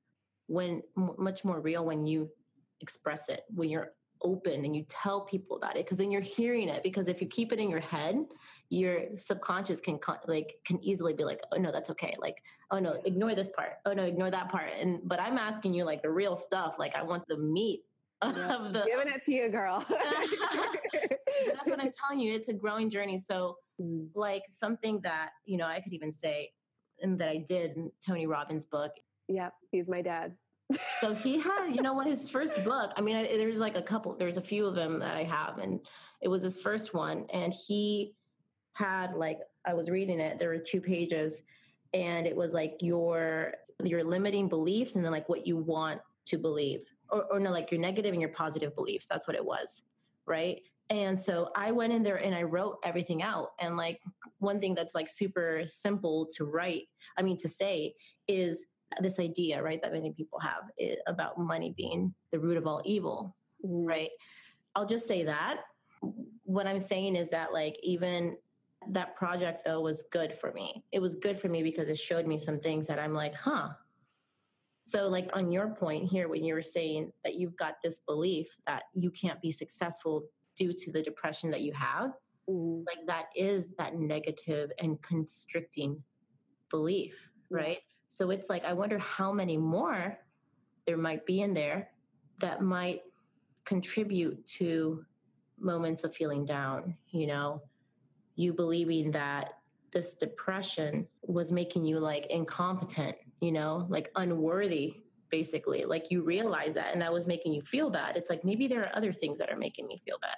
when 0.47 0.83
much 0.97 1.45
more 1.45 1.61
real 1.61 1.85
when 1.85 2.07
you 2.07 2.31
express 2.81 3.29
it 3.29 3.45
when 3.55 3.69
you're 3.69 3.93
open 4.25 4.65
and 4.65 4.75
you 4.75 4.85
tell 4.89 5.21
people 5.21 5.57
about 5.57 5.77
it 5.77 5.85
because 5.85 5.99
then 5.99 6.11
you're 6.11 6.21
hearing 6.21 6.69
it 6.69 6.83
because 6.83 7.07
if 7.07 7.21
you 7.21 7.29
keep 7.29 7.53
it 7.53 7.61
in 7.61 7.71
your 7.71 7.81
head 7.81 8.17
your 8.71 9.03
subconscious 9.19 9.81
can 9.81 9.99
like 10.27 10.55
can 10.67 10.83
easily 10.83 11.13
be 11.13 11.25
like 11.25 11.41
oh 11.53 11.57
no 11.57 11.71
that's 11.71 11.91
okay 11.91 12.15
like 12.19 12.43
oh 12.71 12.79
no 12.79 13.01
ignore 13.05 13.35
this 13.35 13.51
part 13.51 13.75
oh 13.87 13.93
no 13.93 14.05
ignore 14.05 14.31
that 14.31 14.51
part 14.51 14.71
and 14.81 14.99
but 15.05 15.21
i'm 15.21 15.39
asking 15.39 15.73
you 15.73 15.85
like 15.85 16.03
the 16.03 16.11
real 16.11 16.37
stuff 16.37 16.77
like 16.79 16.97
i 16.97 17.03
want 17.03 17.23
the 17.29 17.37
meat 17.37 17.83
yeah. 18.25 18.55
of 18.55 18.73
the 18.73 18.83
giving 18.87 19.09
it 19.09 19.23
to 19.25 19.33
you 19.33 19.49
girl 19.49 19.85
that's 19.89 21.69
what 21.69 21.81
i'm 21.81 21.91
telling 22.01 22.19
you 22.19 22.35
it's 22.35 22.49
a 22.49 22.53
growing 22.53 22.89
journey 22.91 23.19
so 23.19 23.57
mm. 23.81 24.09
like 24.15 24.43
something 24.51 25.01
that 25.03 25.31
you 25.45 25.59
know 25.59 25.67
i 25.67 25.81
could 25.81 25.93
even 25.93 26.13
say 26.13 26.51
and 27.01 27.19
that 27.19 27.29
i 27.29 27.45
did 27.47 27.73
in 27.77 27.91
tony 28.05 28.27
robbins 28.27 28.65
book 28.65 28.93
yeah 29.29 29.51
he's 29.71 29.89
my 29.89 30.01
dad 30.01 30.35
so 31.01 31.15
he 31.15 31.39
had, 31.39 31.71
you 31.71 31.83
know 31.83 31.93
what, 31.93 32.07
his 32.07 32.29
first 32.29 32.63
book. 32.65 32.93
I 32.97 33.01
mean, 33.01 33.17
I, 33.17 33.27
there's 33.27 33.59
like 33.59 33.77
a 33.77 33.83
couple, 33.83 34.17
there's 34.17 34.37
a 34.37 34.43
few 34.43 34.67
of 34.67 34.75
them 34.75 34.99
that 35.01 35.17
I 35.17 35.25
have, 35.25 35.59
and 35.59 35.81
it 36.21 36.29
was 36.29 36.43
his 36.43 36.59
first 36.59 36.95
one. 36.95 37.27
And 37.33 37.53
he 37.53 38.15
had 38.73 39.15
like, 39.15 39.41
I 39.65 39.75
was 39.75 39.91
reading 39.91 40.21
it. 40.21 40.39
There 40.39 40.49
were 40.49 40.59
two 40.59 40.81
pages, 40.81 41.43
and 41.93 42.27
it 42.27 42.37
was 42.37 42.53
like 42.53 42.77
your 42.81 43.55
your 43.83 44.05
limiting 44.05 44.49
beliefs, 44.49 44.97
and 44.97 45.05
then 45.05 45.13
like 45.13 45.29
what 45.29 45.47
you 45.47 45.57
want 45.57 46.01
to 46.27 46.39
believe, 46.39 46.81
or, 47.11 47.25
or 47.31 47.41
no, 47.41 47.51
like 47.51 47.71
your 47.71 47.81
negative 47.81 48.13
and 48.13 48.21
your 48.21 48.31
positive 48.31 48.75
beliefs. 48.75 49.07
That's 49.07 49.27
what 49.27 49.37
it 49.37 49.45
was, 49.45 49.83
right? 50.27 50.61
And 50.91 51.19
so 51.19 51.51
I 51.57 51.73
went 51.73 51.93
in 51.93 52.03
there 52.03 52.17
and 52.17 52.35
I 52.35 52.43
wrote 52.43 52.79
everything 52.85 53.23
out. 53.23 53.53
And 53.59 53.77
like 53.77 54.01
one 54.39 54.61
thing 54.61 54.75
that's 54.75 54.95
like 54.95 55.09
super 55.09 55.63
simple 55.67 56.27
to 56.37 56.45
write, 56.45 56.89
I 57.17 57.23
mean, 57.23 57.39
to 57.39 57.49
say 57.49 57.95
is 58.29 58.67
this 59.01 59.19
idea, 59.19 59.63
right, 59.63 59.81
that 59.83 59.93
many 59.93 60.13
people 60.13 60.39
have 60.41 60.65
it, 60.77 60.99
about 61.07 61.39
money 61.39 61.75
being 61.77 62.15
the 62.31 62.39
root 62.39 62.57
of 62.57 62.67
all 62.67 62.83
evil, 62.85 63.37
mm-hmm. 63.65 63.87
right? 63.87 64.11
I'll 64.75 64.87
just 64.87 65.07
say 65.07 65.25
that. 65.25 65.61
What 66.45 66.67
I'm 66.67 66.81
saying 66.81 67.17
is 67.17 67.31
that, 67.31 67.53
like, 67.53 67.77
even 67.83 68.37
that 68.91 69.17
project 69.17 69.63
though 69.65 69.81
was 69.81 70.05
good 70.11 70.35
for 70.35 70.53
me. 70.53 70.85
It 70.93 71.01
was 71.01 71.15
good 71.15 71.39
for 71.39 71.49
me 71.49 71.63
because 71.63 71.89
it 71.89 71.99
showed 71.99 72.27
me 72.27 72.37
some 72.37 72.61
things 72.61 72.87
that 72.87 72.99
I'm 72.99 73.15
like, 73.15 73.35
huh. 73.35 73.69
So, 74.87 75.09
like, 75.09 75.31
on 75.33 75.51
your 75.51 75.69
point 75.75 76.11
here, 76.11 76.29
when 76.29 76.45
you 76.45 76.53
were 76.53 76.63
saying 76.63 77.11
that 77.25 77.37
you've 77.37 77.57
got 77.57 77.77
this 77.83 78.01
belief 78.01 78.55
that 78.67 78.83
you 78.93 79.11
can't 79.11 79.41
be 79.41 79.51
successful 79.51 80.25
due 80.57 80.75
to 80.75 80.93
the 80.93 81.03
depression 81.03 81.51
that 81.53 81.63
you 81.63 81.73
have, 81.73 82.11
mm-hmm. 82.51 82.83
like, 82.87 83.07
that 83.07 83.27
is 83.35 83.69
that 83.79 83.97
negative 83.97 84.71
and 84.79 85.01
constricting 85.01 86.03
belief, 86.71 87.31
right? 87.51 87.79
So 88.15 88.31
it's 88.31 88.49
like, 88.49 88.65
I 88.65 88.73
wonder 88.73 88.97
how 88.97 89.33
many 89.33 89.57
more 89.57 90.17
there 90.87 90.97
might 90.97 91.27
be 91.27 91.41
in 91.41 91.53
there 91.53 91.91
that 92.39 92.63
might 92.63 93.01
contribute 93.65 94.47
to 94.47 95.05
moments 95.59 96.05
of 96.05 96.15
feeling 96.15 96.47
down, 96.47 96.97
you 97.11 97.27
know, 97.27 97.61
you 98.37 98.53
believing 98.53 99.11
that 99.11 99.55
this 99.93 100.15
depression 100.15 101.09
was 101.23 101.51
making 101.51 101.85
you 101.85 101.99
like 101.99 102.27
incompetent, 102.27 103.17
you 103.41 103.51
know, 103.51 103.85
like 103.89 104.13
unworthy, 104.15 105.03
basically. 105.29 105.85
Like 105.85 106.05
you 106.11 106.23
realize 106.23 106.75
that 106.75 106.93
and 106.93 107.03
that 107.03 107.13
was 107.13 107.27
making 107.27 107.53
you 107.53 107.63
feel 107.63 107.91
bad. 107.91 108.17
It's 108.17 108.31
like 108.31 108.45
maybe 108.45 108.69
there 108.69 108.83
are 108.83 108.97
other 108.97 109.13
things 109.13 109.39
that 109.39 109.51
are 109.51 109.59
making 109.59 109.89
me 109.89 110.01
feel 110.05 110.19
bad. 110.23 110.37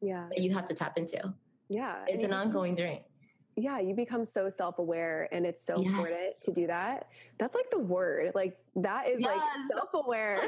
Yeah. 0.00 0.28
That 0.30 0.40
you 0.40 0.54
have 0.54 0.64
to 0.64 0.74
tap 0.74 0.96
into. 0.96 1.34
Yeah. 1.68 2.04
It's 2.06 2.24
an 2.24 2.32
ongoing 2.32 2.74
journey 2.74 3.02
yeah, 3.58 3.80
you 3.80 3.94
become 3.94 4.24
so 4.24 4.48
self 4.48 4.78
aware 4.78 5.28
and 5.32 5.44
it's 5.44 5.64
so 5.64 5.80
yes. 5.80 5.88
important 5.88 6.34
to 6.44 6.52
do 6.52 6.66
that. 6.68 7.08
That's 7.38 7.54
like 7.54 7.70
the 7.70 7.78
word. 7.78 8.32
Like 8.34 8.56
that 8.76 9.08
is 9.08 9.20
yes. 9.20 9.30
like 9.30 9.42
self 9.72 10.04
aware. 10.04 10.40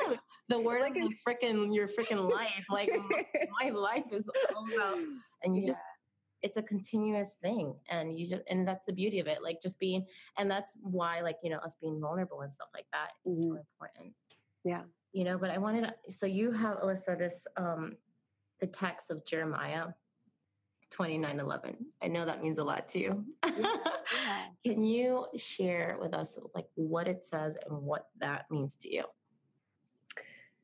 the 0.48 0.58
word 0.60 0.80
like 0.80 0.94
the 0.94 1.10
freaking 1.26 1.74
your 1.74 1.88
freaking 1.88 2.30
life. 2.30 2.64
Like 2.70 2.90
my 3.62 3.70
life 3.70 4.04
is 4.12 4.24
all 4.54 4.66
about 4.74 4.98
and 5.42 5.56
you 5.56 5.62
yeah. 5.62 5.68
just 5.68 5.80
it's 6.42 6.56
a 6.56 6.62
continuous 6.62 7.36
thing 7.40 7.74
and 7.90 8.18
you 8.18 8.26
just 8.26 8.42
and 8.48 8.68
that's 8.68 8.86
the 8.86 8.92
beauty 8.92 9.18
of 9.20 9.26
it 9.26 9.38
like 9.42 9.60
just 9.60 9.80
being 9.80 10.04
and 10.38 10.50
that's 10.50 10.76
why 10.82 11.20
like 11.20 11.36
you 11.42 11.48
know 11.48 11.56
us 11.58 11.76
being 11.80 11.98
vulnerable 11.98 12.42
and 12.42 12.52
stuff 12.52 12.68
like 12.74 12.84
that 12.92 13.12
is 13.24 13.38
mm-hmm. 13.38 13.54
so 13.54 13.56
important 13.56 14.12
yeah 14.62 14.82
you 15.12 15.24
know 15.24 15.38
but 15.38 15.50
i 15.50 15.56
wanted 15.56 15.80
to 15.80 16.12
so 16.12 16.26
you 16.26 16.52
have 16.52 16.76
alyssa 16.78 17.18
this 17.18 17.46
um 17.56 17.96
the 18.60 18.66
text 18.66 19.10
of 19.10 19.24
jeremiah 19.24 19.86
2911. 20.90 21.76
I 22.02 22.08
know 22.08 22.24
that 22.24 22.42
means 22.42 22.58
a 22.58 22.64
lot 22.64 22.88
to 22.90 22.98
you. 22.98 23.24
Yeah. 23.44 23.76
Can 24.64 24.84
you 24.84 25.26
share 25.36 25.96
with 26.00 26.14
us 26.14 26.38
like 26.54 26.66
what 26.74 27.08
it 27.08 27.24
says 27.24 27.56
and 27.68 27.82
what 27.82 28.08
that 28.18 28.50
means 28.50 28.76
to 28.76 28.92
you? 28.92 29.04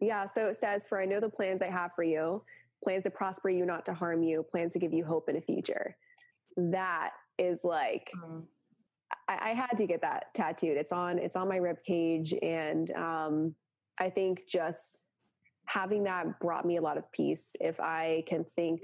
Yeah, 0.00 0.26
so 0.26 0.46
it 0.46 0.58
says, 0.58 0.86
For 0.88 1.00
I 1.00 1.04
know 1.04 1.20
the 1.20 1.28
plans 1.28 1.62
I 1.62 1.70
have 1.70 1.92
for 1.94 2.02
you, 2.02 2.42
plans 2.82 3.04
to 3.04 3.10
prosper 3.10 3.50
you, 3.50 3.64
not 3.64 3.86
to 3.86 3.94
harm 3.94 4.22
you, 4.22 4.44
plans 4.50 4.72
to 4.72 4.78
give 4.78 4.92
you 4.92 5.04
hope 5.04 5.28
in 5.28 5.36
a 5.36 5.40
future. 5.40 5.96
That 6.56 7.10
is 7.38 7.60
like 7.62 8.10
mm. 8.16 8.42
I, 9.28 9.50
I, 9.50 9.54
had 9.54 9.78
to 9.78 9.86
get 9.86 10.02
that 10.02 10.34
tattooed. 10.34 10.76
It's 10.76 10.92
on 10.92 11.18
it's 11.18 11.36
on 11.36 11.48
my 11.48 11.56
rib 11.56 11.78
cage. 11.86 12.34
And 12.42 12.90
um, 12.92 13.54
I 13.98 14.10
think 14.10 14.42
just 14.48 15.06
having 15.66 16.04
that 16.04 16.40
brought 16.40 16.66
me 16.66 16.76
a 16.76 16.82
lot 16.82 16.98
of 16.98 17.10
peace. 17.12 17.54
If 17.60 17.80
I 17.80 18.24
can 18.26 18.44
think 18.44 18.82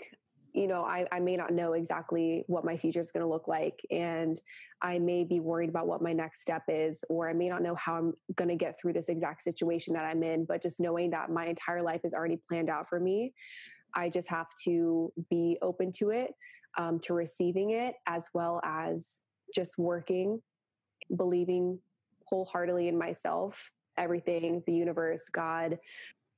you 0.59 0.66
know, 0.66 0.83
I, 0.83 1.07
I 1.12 1.21
may 1.21 1.37
not 1.37 1.53
know 1.53 1.75
exactly 1.75 2.44
what 2.49 2.64
my 2.64 2.77
future 2.77 3.01
is 3.01 3.12
going 3.12 3.25
to 3.25 3.31
look 3.31 3.47
like. 3.47 3.81
And 3.90 4.40
I 4.83 4.99
may 4.99 5.25
be 5.25 5.38
worried 5.38 5.68
about 5.68 5.87
what 5.87 6.03
my 6.03 6.12
next 6.12 6.42
step 6.42 6.62
is, 6.68 7.05
or 7.09 7.31
I 7.31 7.33
may 7.33 7.49
not 7.49 7.62
know 7.62 7.77
how 7.77 7.94
I'm 7.97 8.14
going 8.35 8.49
to 8.49 8.57
get 8.57 8.79
through 8.81 8.94
this 8.94 9.09
exact 9.09 9.42
situation 9.42 9.94
that 9.94 10.05
I'm 10.05 10.23
in. 10.23 10.44
But 10.44 10.62
just 10.62 10.81
knowing 10.81 11.11
that 11.11 11.31
my 11.31 11.47
entire 11.47 11.83
life 11.83 12.01
is 12.05 12.12
already 12.12 12.40
planned 12.49 12.71
out 12.71 12.88
for 12.88 12.99
me, 12.99 13.35
I 13.94 14.09
just 14.09 14.29
have 14.29 14.49
to 14.64 15.12
be 15.31 15.59
open 15.62 15.92
to 15.92 16.11
it, 16.11 16.35
um, 16.77 16.99
to 17.01 17.14
receiving 17.14 17.71
it, 17.71 17.94
as 18.07 18.27
well 18.35 18.61
as 18.64 19.21
just 19.55 19.79
working, 19.79 20.42
believing 21.16 21.79
wholeheartedly 22.27 22.88
in 22.88 22.99
myself, 22.99 23.71
everything, 23.97 24.62
the 24.66 24.73
universe, 24.73 25.23
God, 25.33 25.79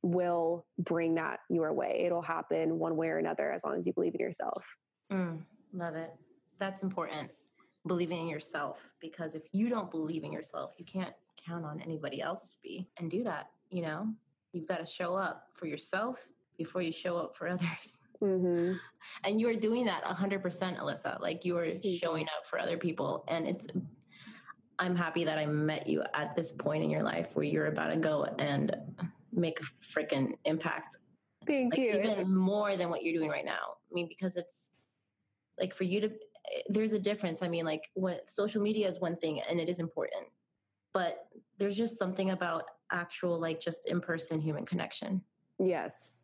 will 0.02 0.66
bring 0.78 1.14
that 1.16 1.40
your 1.48 1.72
way. 1.72 2.02
It'll 2.06 2.22
happen 2.22 2.78
one 2.78 2.96
way 2.96 3.08
or 3.08 3.18
another 3.18 3.52
as 3.52 3.64
long 3.64 3.78
as 3.78 3.86
you 3.86 3.92
believe 3.92 4.14
in 4.14 4.20
yourself. 4.20 4.76
Mm, 5.12 5.42
love 5.72 5.94
it. 5.94 6.10
That's 6.58 6.82
important. 6.82 7.30
Believing 7.86 8.20
in 8.20 8.28
yourself 8.28 8.92
because 9.00 9.34
if 9.34 9.42
you 9.52 9.68
don't 9.68 9.90
believe 9.90 10.24
in 10.24 10.32
yourself, 10.32 10.72
you 10.78 10.84
can't 10.84 11.14
count 11.46 11.64
on 11.64 11.80
anybody 11.80 12.20
else 12.20 12.50
to 12.50 12.56
be 12.62 12.88
and 12.98 13.10
do 13.10 13.22
that. 13.24 13.48
You 13.70 13.82
know, 13.82 14.08
you've 14.52 14.68
got 14.68 14.78
to 14.78 14.86
show 14.86 15.16
up 15.16 15.46
for 15.52 15.66
yourself 15.66 16.28
before 16.56 16.82
you 16.82 16.92
show 16.92 17.16
up 17.16 17.36
for 17.36 17.48
others. 17.54 17.98
Mm-hmm. 18.22 18.74
And 19.24 19.40
you 19.40 19.48
are 19.48 19.54
doing 19.54 19.86
that 19.86 20.04
100%, 20.04 20.42
Alyssa. 20.78 21.20
Like 21.20 21.44
you 21.44 21.56
are 21.56 21.68
showing 21.98 22.24
up 22.24 22.46
for 22.46 22.58
other 22.58 22.76
people. 22.76 23.24
And 23.28 23.46
it's, 23.46 23.66
I'm 24.78 24.94
happy 24.94 25.24
that 25.24 25.38
I 25.38 25.46
met 25.46 25.86
you 25.86 26.02
at 26.14 26.36
this 26.36 26.52
point 26.52 26.84
in 26.84 26.90
your 26.90 27.02
life 27.02 27.34
where 27.34 27.44
you're 27.44 27.66
about 27.66 27.88
to 27.88 27.96
go 27.96 28.26
and 28.38 28.76
make 29.40 29.60
a 29.60 29.64
freaking 29.84 30.34
impact. 30.44 30.98
Thank 31.46 31.74
like, 31.74 31.80
you. 31.80 31.90
Even 31.98 32.36
more 32.36 32.76
than 32.76 32.90
what 32.90 33.02
you're 33.02 33.14
doing 33.14 33.30
right 33.30 33.44
now. 33.44 33.76
I 33.90 33.92
mean, 33.92 34.08
because 34.08 34.36
it's 34.36 34.70
like 35.58 35.74
for 35.74 35.84
you 35.84 36.00
to, 36.02 36.10
there's 36.68 36.92
a 36.92 36.98
difference. 36.98 37.42
I 37.42 37.48
mean, 37.48 37.64
like 37.64 37.84
what 37.94 38.30
social 38.30 38.62
media 38.62 38.88
is 38.88 39.00
one 39.00 39.16
thing 39.16 39.40
and 39.48 39.58
it 39.58 39.68
is 39.68 39.78
important, 39.78 40.26
but 40.92 41.26
there's 41.58 41.76
just 41.76 41.98
something 41.98 42.30
about 42.30 42.64
actual, 42.92 43.40
like 43.40 43.60
just 43.60 43.86
in 43.86 44.00
person 44.00 44.40
human 44.40 44.66
connection. 44.66 45.22
Yes. 45.58 46.22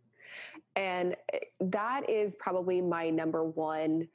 And 0.75 1.17
eh, 1.33 1.39
that 1.61 2.09
is 2.11 2.37
probably 2.39 2.81
my 2.81 3.11
number 3.11 3.45
one 3.45 4.09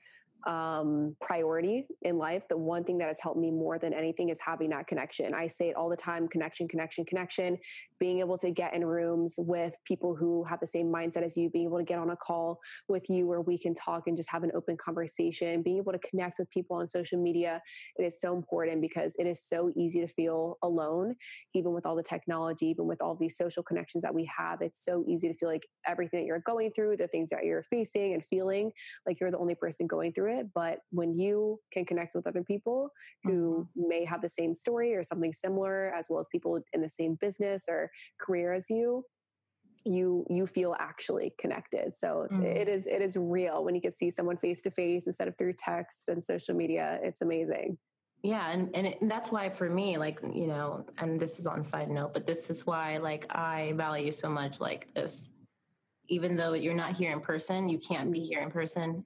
um, 0.48 1.16
priority 1.22 1.86
in 2.02 2.18
life. 2.18 2.44
The 2.50 2.58
one 2.58 2.84
thing 2.84 2.98
that 3.00 3.08
has 3.08 3.20
helped 3.22 3.40
me 3.40 3.52
more 3.52 3.78
than 3.78 3.94
anything 3.94 4.30
is 4.30 4.40
having 4.44 4.70
that 4.70 4.88
connection. 4.88 5.34
I 5.34 5.48
say 5.48 5.70
it 5.70 5.76
all 5.76 5.90
the 5.90 5.96
time 5.96 6.28
connection, 6.28 6.68
connection, 6.68 7.06
connection. 7.06 7.58
Being 8.00 8.20
able 8.20 8.38
to 8.40 8.50
get 8.50 8.74
in 8.74 8.84
rooms 8.84 9.36
with 9.38 9.76
people 9.86 10.16
who 10.16 10.44
have 10.46 10.60
the 10.60 10.68
same 10.68 10.92
mindset 10.92 11.24
as 11.24 11.38
you, 11.38 11.50
being 11.52 11.66
able 11.66 11.78
to 11.78 11.84
get 11.84 12.00
on 12.00 12.10
a 12.10 12.16
call 12.16 12.60
with 12.88 13.10
you 13.10 13.28
where 13.28 13.42
we 13.42 13.58
can 13.58 13.76
talk 13.76 14.04
and 14.08 14.18
just 14.18 14.32
have 14.32 14.44
an 14.44 14.52
open 14.56 14.78
conversation, 14.84 15.62
being 15.62 15.78
able 15.78 15.92
to 15.92 16.00
connect 16.00 16.40
with 16.40 16.50
people 16.50 16.78
on 16.78 16.88
social 16.88 17.22
media. 17.22 17.62
It 17.98 18.04
is 18.04 18.20
so 18.20 18.36
important 18.36 18.82
because 18.82 19.16
it 19.20 19.28
is 19.28 19.44
so 19.48 19.72
easy 19.76 20.02
to 20.02 20.08
feel 20.08 20.58
alone, 20.64 21.16
even 21.54 21.74
with 21.74 21.86
all 21.86 21.96
the 21.96 22.04
technology, 22.04 22.68
even 22.68 22.88
with 22.88 23.02
all 23.02 23.16
these 23.16 23.38
social 23.38 23.62
connections 23.62 24.02
that 24.02 24.14
we 24.14 24.30
have. 24.36 24.62
It's 24.62 24.84
so 24.84 25.06
easy 25.08 25.28
to 25.28 25.36
feel 25.36 25.50
like 25.50 25.68
everything 25.88 26.22
that 26.22 26.26
you're 26.26 26.40
going 26.40 26.72
through, 26.76 26.98
the 26.98 27.08
things 27.08 27.30
that 27.30 27.44
you're 27.44 27.64
facing 27.70 28.14
and 28.14 28.26
feeling, 28.26 28.72
like 29.06 29.20
you're 29.20 29.32
the 29.32 29.38
only 29.38 29.56
person 29.56 29.86
going 29.86 30.14
through 30.14 30.31
it. 30.32 30.48
But 30.54 30.80
when 30.92 31.18
you 31.18 31.60
can 31.72 31.86
connect 31.86 32.16
with 32.16 32.26
other 32.26 32.44
people 32.44 32.90
who 33.24 33.68
mm-hmm. 33.78 33.90
may 33.90 34.06
have 34.06 34.22
the 34.22 34.30
same 34.30 34.56
story 34.56 34.96
or 34.96 35.04
something 35.04 35.34
similar, 35.34 35.94
as 35.94 36.08
well 36.10 36.20
as 36.20 36.28
people 36.32 36.60
in 36.74 36.82
the 36.82 36.90
same 36.90 37.16
business 37.16 37.66
or 37.70 37.92
career 38.20 38.54
as 38.54 38.70
you, 38.70 39.04
you 39.86 40.26
you 40.30 40.46
feel 40.46 40.76
actually 40.80 41.34
connected 41.40 41.94
so 41.96 42.28
mm-hmm. 42.32 42.44
it 42.44 42.68
is 42.68 42.88
it 42.88 43.02
is 43.02 43.16
real 43.16 43.64
when 43.64 43.76
you 43.76 43.82
can 43.82 43.92
see 43.92 44.12
someone 44.12 44.38
face 44.38 44.62
to 44.62 44.72
face 44.72 45.08
instead 45.08 45.28
of 45.28 45.38
through 45.38 45.54
text 45.54 46.10
and 46.10 46.24
social 46.24 46.56
media 46.56 47.00
it's 47.02 47.22
amazing 47.22 47.78
yeah 48.24 48.52
and 48.52 48.70
and, 48.76 48.88
it, 48.88 49.02
and, 49.02 49.10
that's 49.10 49.32
why 49.32 49.50
for 49.50 49.70
me 49.70 49.98
like 49.98 50.20
you 50.34 50.48
know 50.48 50.86
and 51.00 51.20
this 51.20 51.40
is 51.40 51.48
on 51.48 51.64
side 51.64 51.90
note 51.90 52.14
but 52.14 52.28
this 52.28 52.50
is 52.50 52.66
why 52.66 52.98
like 52.98 53.26
i 53.36 53.74
value 53.76 54.12
so 54.12 54.30
much 54.30 54.60
like 54.60 54.94
this 54.94 55.30
even 56.08 56.36
though 56.36 56.54
you're 56.54 56.76
not 56.76 56.94
here 56.94 57.12
in 57.12 57.20
person 57.20 57.68
you 57.68 57.80
can't 57.80 58.12
be 58.12 58.20
mm-hmm. 58.20 58.28
here 58.28 58.42
in 58.42 58.52
person 58.52 59.04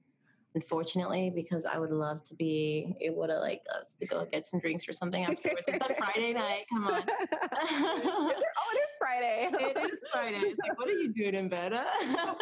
unfortunately, 0.55 1.31
because 1.33 1.65
I 1.65 1.77
would 1.77 1.91
love 1.91 2.23
to 2.23 2.33
be 2.35 2.95
able 3.01 3.27
to 3.27 3.39
like 3.39 3.61
us 3.77 3.93
to 3.99 4.05
go 4.05 4.25
get 4.31 4.47
some 4.47 4.59
drinks 4.59 4.87
or 4.87 4.93
something 4.93 5.23
afterwards. 5.29 5.61
it's 5.67 5.85
a 5.85 5.95
Friday 5.95 6.33
night. 6.33 6.65
Come 6.73 6.87
on. 6.87 7.03
oh, 7.53 8.31
it 8.31 8.77
is 8.77 8.95
Friday. 8.97 9.49
it 9.59 9.77
is 9.77 10.03
Friday. 10.11 10.37
It's 10.37 10.57
like, 10.67 10.77
what 10.79 10.89
are 10.89 10.93
you 10.93 11.13
doing 11.13 11.35
in 11.35 11.49
bed? 11.49 11.73
I 11.73 12.35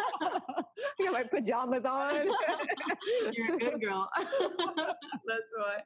got 1.02 1.12
my 1.12 1.24
pajamas 1.24 1.84
on. 1.84 2.28
You're 3.32 3.56
a 3.56 3.58
good 3.58 3.82
girl. 3.82 4.08
That's 4.16 5.50
why. 5.56 5.82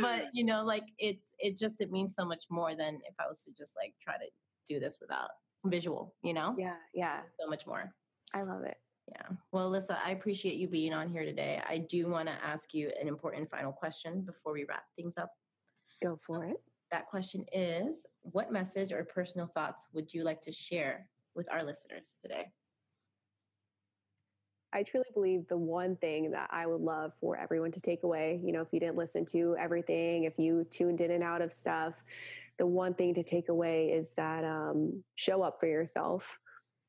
But 0.00 0.26
you 0.32 0.44
know, 0.44 0.64
like 0.64 0.84
it's 0.98 1.22
it 1.38 1.56
just 1.56 1.80
it 1.80 1.90
means 1.90 2.14
so 2.14 2.24
much 2.24 2.44
more 2.50 2.74
than 2.74 2.96
if 3.08 3.14
I 3.20 3.26
was 3.28 3.42
to 3.44 3.52
just 3.56 3.72
like 3.76 3.94
try 4.02 4.14
to 4.14 4.26
do 4.68 4.80
this 4.80 4.98
without 5.00 5.28
visual, 5.64 6.14
you 6.22 6.34
know? 6.34 6.54
Yeah, 6.58 6.74
yeah. 6.94 7.20
So 7.40 7.48
much 7.48 7.66
more. 7.66 7.92
I 8.34 8.42
love 8.42 8.62
it. 8.64 8.76
Yeah. 9.08 9.36
Well, 9.52 9.70
Alyssa, 9.70 9.98
I 10.04 10.10
appreciate 10.10 10.56
you 10.56 10.68
being 10.68 10.92
on 10.92 11.08
here 11.08 11.24
today. 11.24 11.62
I 11.68 11.78
do 11.78 12.08
want 12.08 12.28
to 12.28 12.44
ask 12.44 12.74
you 12.74 12.90
an 13.00 13.08
important 13.08 13.48
final 13.50 13.72
question 13.72 14.22
before 14.22 14.52
we 14.52 14.64
wrap 14.68 14.84
things 14.96 15.16
up. 15.16 15.30
Go 16.02 16.18
for 16.26 16.44
it. 16.44 16.56
That 16.90 17.06
question 17.06 17.44
is 17.52 18.06
What 18.22 18.52
message 18.52 18.92
or 18.92 19.04
personal 19.04 19.46
thoughts 19.46 19.86
would 19.92 20.12
you 20.12 20.24
like 20.24 20.40
to 20.42 20.52
share 20.52 21.08
with 21.34 21.50
our 21.50 21.62
listeners 21.62 22.16
today? 22.20 22.46
I 24.72 24.82
truly 24.82 25.06
believe 25.14 25.46
the 25.48 25.56
one 25.56 25.96
thing 25.96 26.32
that 26.32 26.50
I 26.52 26.66
would 26.66 26.80
love 26.80 27.12
for 27.20 27.36
everyone 27.36 27.72
to 27.72 27.80
take 27.80 28.02
away, 28.02 28.40
you 28.44 28.52
know, 28.52 28.60
if 28.60 28.68
you 28.72 28.80
didn't 28.80 28.96
listen 28.96 29.24
to 29.26 29.56
everything, 29.58 30.24
if 30.24 30.34
you 30.38 30.66
tuned 30.70 31.00
in 31.00 31.12
and 31.12 31.22
out 31.22 31.40
of 31.40 31.52
stuff, 31.52 31.94
the 32.58 32.66
one 32.66 32.94
thing 32.94 33.14
to 33.14 33.22
take 33.22 33.48
away 33.48 33.88
is 33.88 34.12
that 34.16 34.44
um, 34.44 35.02
show 35.14 35.42
up 35.42 35.58
for 35.60 35.66
yourself 35.66 36.38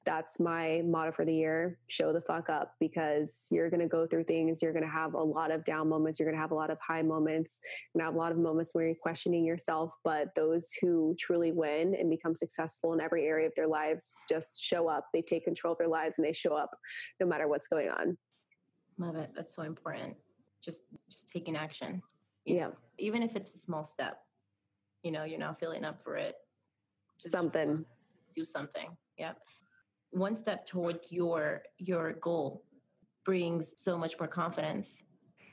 that's 0.07 0.39
my 0.39 0.81
motto 0.85 1.11
for 1.11 1.25
the 1.25 1.33
year 1.33 1.77
show 1.87 2.13
the 2.13 2.21
fuck 2.21 2.49
up 2.49 2.75
because 2.79 3.45
you're 3.51 3.69
going 3.69 3.81
to 3.81 3.87
go 3.87 4.07
through 4.07 4.23
things 4.23 4.61
you're 4.61 4.71
going 4.71 4.85
to 4.85 4.89
have 4.89 5.15
a 5.15 5.21
lot 5.21 5.51
of 5.51 5.65
down 5.65 5.89
moments 5.89 6.17
you're 6.17 6.25
going 6.25 6.35
to 6.35 6.41
have 6.41 6.51
a 6.51 6.55
lot 6.55 6.69
of 6.69 6.77
high 6.79 7.01
moments 7.01 7.59
and 7.93 8.01
have 8.01 8.15
a 8.15 8.17
lot 8.17 8.31
of 8.31 8.37
moments 8.37 8.69
where 8.71 8.85
you're 8.85 8.95
questioning 8.95 9.43
yourself 9.43 9.93
but 10.05 10.29
those 10.33 10.69
who 10.79 11.13
truly 11.19 11.51
win 11.51 11.93
and 11.93 12.09
become 12.09 12.33
successful 12.33 12.93
in 12.93 13.01
every 13.01 13.25
area 13.25 13.45
of 13.45 13.53
their 13.55 13.67
lives 13.67 14.13
just 14.29 14.63
show 14.63 14.87
up 14.87 15.07
they 15.13 15.21
take 15.21 15.43
control 15.43 15.73
of 15.73 15.77
their 15.77 15.89
lives 15.89 16.17
and 16.17 16.25
they 16.25 16.31
show 16.31 16.55
up 16.55 16.71
no 17.19 17.27
matter 17.27 17.49
what's 17.49 17.67
going 17.67 17.89
on. 17.89 18.17
Love 18.97 19.17
it 19.17 19.31
that's 19.35 19.53
so 19.53 19.63
important. 19.63 20.15
Just 20.63 20.83
just 21.09 21.27
taking 21.27 21.57
action. 21.57 22.01
Yeah. 22.45 22.69
even 22.97 23.23
if 23.23 23.35
it's 23.35 23.53
a 23.53 23.57
small 23.57 23.83
step 23.83 24.21
you 25.03 25.11
know 25.11 25.25
you're 25.25 25.37
not 25.37 25.59
feeling 25.59 25.83
up 25.83 26.01
for 26.01 26.15
it. 26.15 26.35
Just 27.19 27.33
something. 27.33 27.83
do 28.33 28.45
something 28.45 28.87
yep 29.17 29.39
one 30.11 30.35
step 30.35 30.65
towards 30.65 31.11
your 31.11 31.63
your 31.77 32.13
goal 32.13 32.63
brings 33.25 33.73
so 33.77 33.97
much 33.97 34.17
more 34.19 34.27
confidence. 34.27 35.03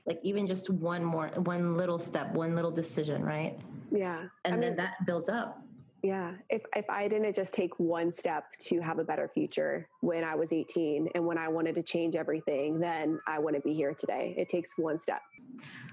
Like 0.07 0.21
even 0.23 0.47
just 0.47 0.71
one 0.71 1.05
more 1.05 1.29
one 1.29 1.77
little 1.77 1.99
step 1.99 2.33
one 2.33 2.55
little 2.55 2.71
decision 2.71 3.23
right? 3.23 3.59
Yeah. 3.91 4.27
And 4.45 4.55
I 4.55 4.59
then 4.59 4.61
mean, 4.61 4.77
that 4.77 5.05
builds 5.07 5.29
up. 5.29 5.61
Yeah. 6.03 6.33
If 6.51 6.63
if 6.77 6.89
i 6.91 7.09
didn't 7.09 7.35
just 7.35 7.55
take 7.55 7.79
one 7.79 8.13
step 8.13 8.45
to 8.69 8.81
have 8.81 8.99
a 8.99 9.05
better 9.05 9.31
future 9.33 9.89
when 10.03 10.23
i 10.23 10.35
was 10.35 10.53
18 10.53 11.09
and 11.15 11.27
when 11.27 11.39
i 11.39 11.49
wanted 11.49 11.75
to 11.77 11.83
change 11.83 12.15
everything 12.15 12.79
then 12.79 13.19
i 13.27 13.39
wouldn't 13.39 13.65
be 13.65 13.75
here 13.75 13.95
today. 13.95 14.35
It 14.37 14.49
takes 14.49 14.77
one 14.77 14.99
step. 14.99 15.23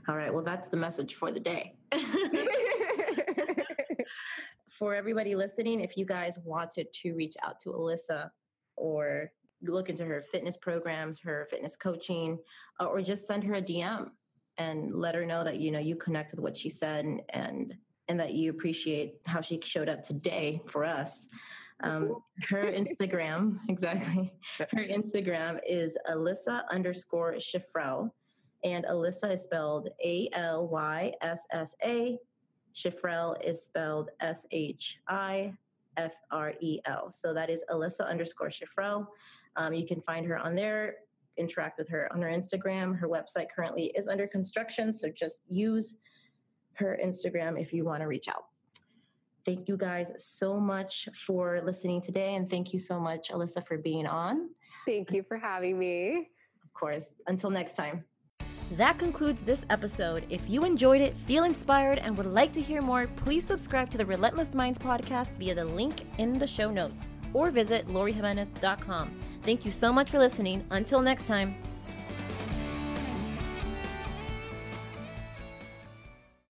All 0.08 0.15
right. 0.15 0.34
Well 0.34 0.43
that's 0.43 0.69
the 0.69 0.78
message 0.78 1.15
for 1.15 1.32
the 1.32 1.39
day. 1.39 1.76
For 4.69 4.95
everybody 4.95 5.36
listening 5.36 5.80
if 5.80 5.95
you 5.95 6.06
guys 6.06 6.39
wanted 6.43 6.88
to 7.02 7.13
reach 7.13 7.36
out 7.43 7.60
to 7.62 7.69
alyssa 7.69 8.32
or 8.75 9.31
look 9.63 9.89
into 9.89 10.05
her 10.05 10.21
fitness 10.21 10.57
programs, 10.57 11.19
her 11.19 11.47
fitness 11.49 11.75
coaching, 11.75 12.39
uh, 12.79 12.86
or 12.86 13.01
just 13.01 13.27
send 13.27 13.43
her 13.43 13.55
a 13.55 13.62
DM 13.62 14.10
and 14.57 14.93
let 14.93 15.15
her 15.15 15.25
know 15.25 15.43
that 15.43 15.60
you 15.60 15.71
know 15.71 15.79
you 15.79 15.95
connect 15.95 16.31
with 16.31 16.39
what 16.39 16.57
she 16.57 16.69
said 16.69 17.05
and 17.05 17.21
and, 17.29 17.73
and 18.07 18.19
that 18.19 18.34
you 18.34 18.49
appreciate 18.49 19.15
how 19.25 19.41
she 19.41 19.60
showed 19.62 19.89
up 19.89 20.03
today 20.03 20.62
for 20.67 20.84
us. 20.84 21.27
Um, 21.84 22.17
her 22.49 22.71
Instagram, 22.71 23.57
exactly. 23.69 24.31
Her 24.60 24.86
Instagram 24.86 25.60
is 25.67 25.97
Alyssa 26.10 26.62
underscore 26.71 27.36
Shifrel, 27.36 28.12
and 28.63 28.86
Alyssa 28.86 29.34
is 29.34 29.43
spelled 29.43 29.88
A 30.03 30.29
L 30.34 30.67
Y 30.67 31.13
S 31.21 31.47
S 31.51 31.75
A. 31.84 32.17
Shifrel 32.73 33.36
is 33.43 33.63
spelled 33.63 34.10
S 34.19 34.45
H 34.51 34.99
I 35.07 35.53
F 35.97 36.13
R 36.32 36.54
E 36.62 36.80
L. 36.86 37.12
So 37.12 37.34
that 37.34 37.49
is 37.49 37.63
Alyssa 37.69 38.10
underscore 38.10 38.49
Shifrel. 38.49 39.08
Um, 39.56 39.73
you 39.73 39.86
can 39.86 40.01
find 40.01 40.25
her 40.25 40.38
on 40.38 40.56
there, 40.56 40.95
interact 41.38 41.77
with 41.77 41.89
her 41.89 42.12
on 42.13 42.21
her 42.21 42.30
Instagram. 42.30 42.97
Her 42.97 43.08
website 43.08 43.47
currently 43.54 43.91
is 43.95 44.08
under 44.08 44.27
construction, 44.27 44.93
so 44.93 45.10
just 45.10 45.41
use 45.49 45.95
her 46.73 46.97
Instagram 47.04 47.60
if 47.60 47.73
you 47.73 47.84
want 47.84 48.01
to 48.01 48.08
reach 48.08 48.27
out. 48.27 48.45
Thank 49.43 49.67
you 49.67 49.75
guys 49.75 50.12
so 50.17 50.60
much 50.60 51.10
for 51.13 51.62
listening 51.65 51.99
today, 52.01 52.36
and 52.36 52.49
thank 52.49 52.73
you 52.73 52.80
so 52.80 52.99
much, 52.99 53.30
Alyssa, 53.30 53.65
for 53.65 53.77
being 53.77 54.06
on. 54.06 54.49
Thank 54.86 55.12
you 55.12 55.23
for 55.23 55.38
having 55.38 55.77
me. 55.77 56.30
Of 56.63 56.73
course. 56.73 57.13
Until 57.27 57.49
next 57.49 57.73
time. 57.73 58.06
That 58.71 58.97
concludes 58.97 59.41
this 59.41 59.65
episode. 59.69 60.25
If 60.29 60.49
you 60.49 60.63
enjoyed 60.63 61.01
it, 61.01 61.17
feel 61.17 61.43
inspired, 61.43 61.99
and 61.99 62.15
would 62.17 62.25
like 62.25 62.53
to 62.53 62.62
hear 62.62 62.81
more, 62.81 63.07
please 63.07 63.45
subscribe 63.45 63.89
to 63.89 63.97
the 63.97 64.05
Relentless 64.05 64.53
Minds 64.53 64.79
podcast 64.79 65.31
via 65.38 65.53
the 65.53 65.65
link 65.65 66.05
in 66.17 66.39
the 66.39 66.47
show 66.47 66.71
notes 66.71 67.10
or 67.34 67.51
visit 67.51 67.88
lorijimenez.com. 67.89 69.11
Thank 69.43 69.65
you 69.65 69.72
so 69.72 69.91
much 69.91 70.09
for 70.09 70.19
listening. 70.19 70.63
Until 70.72 71.01
next 71.01 71.26
time. 71.26 71.55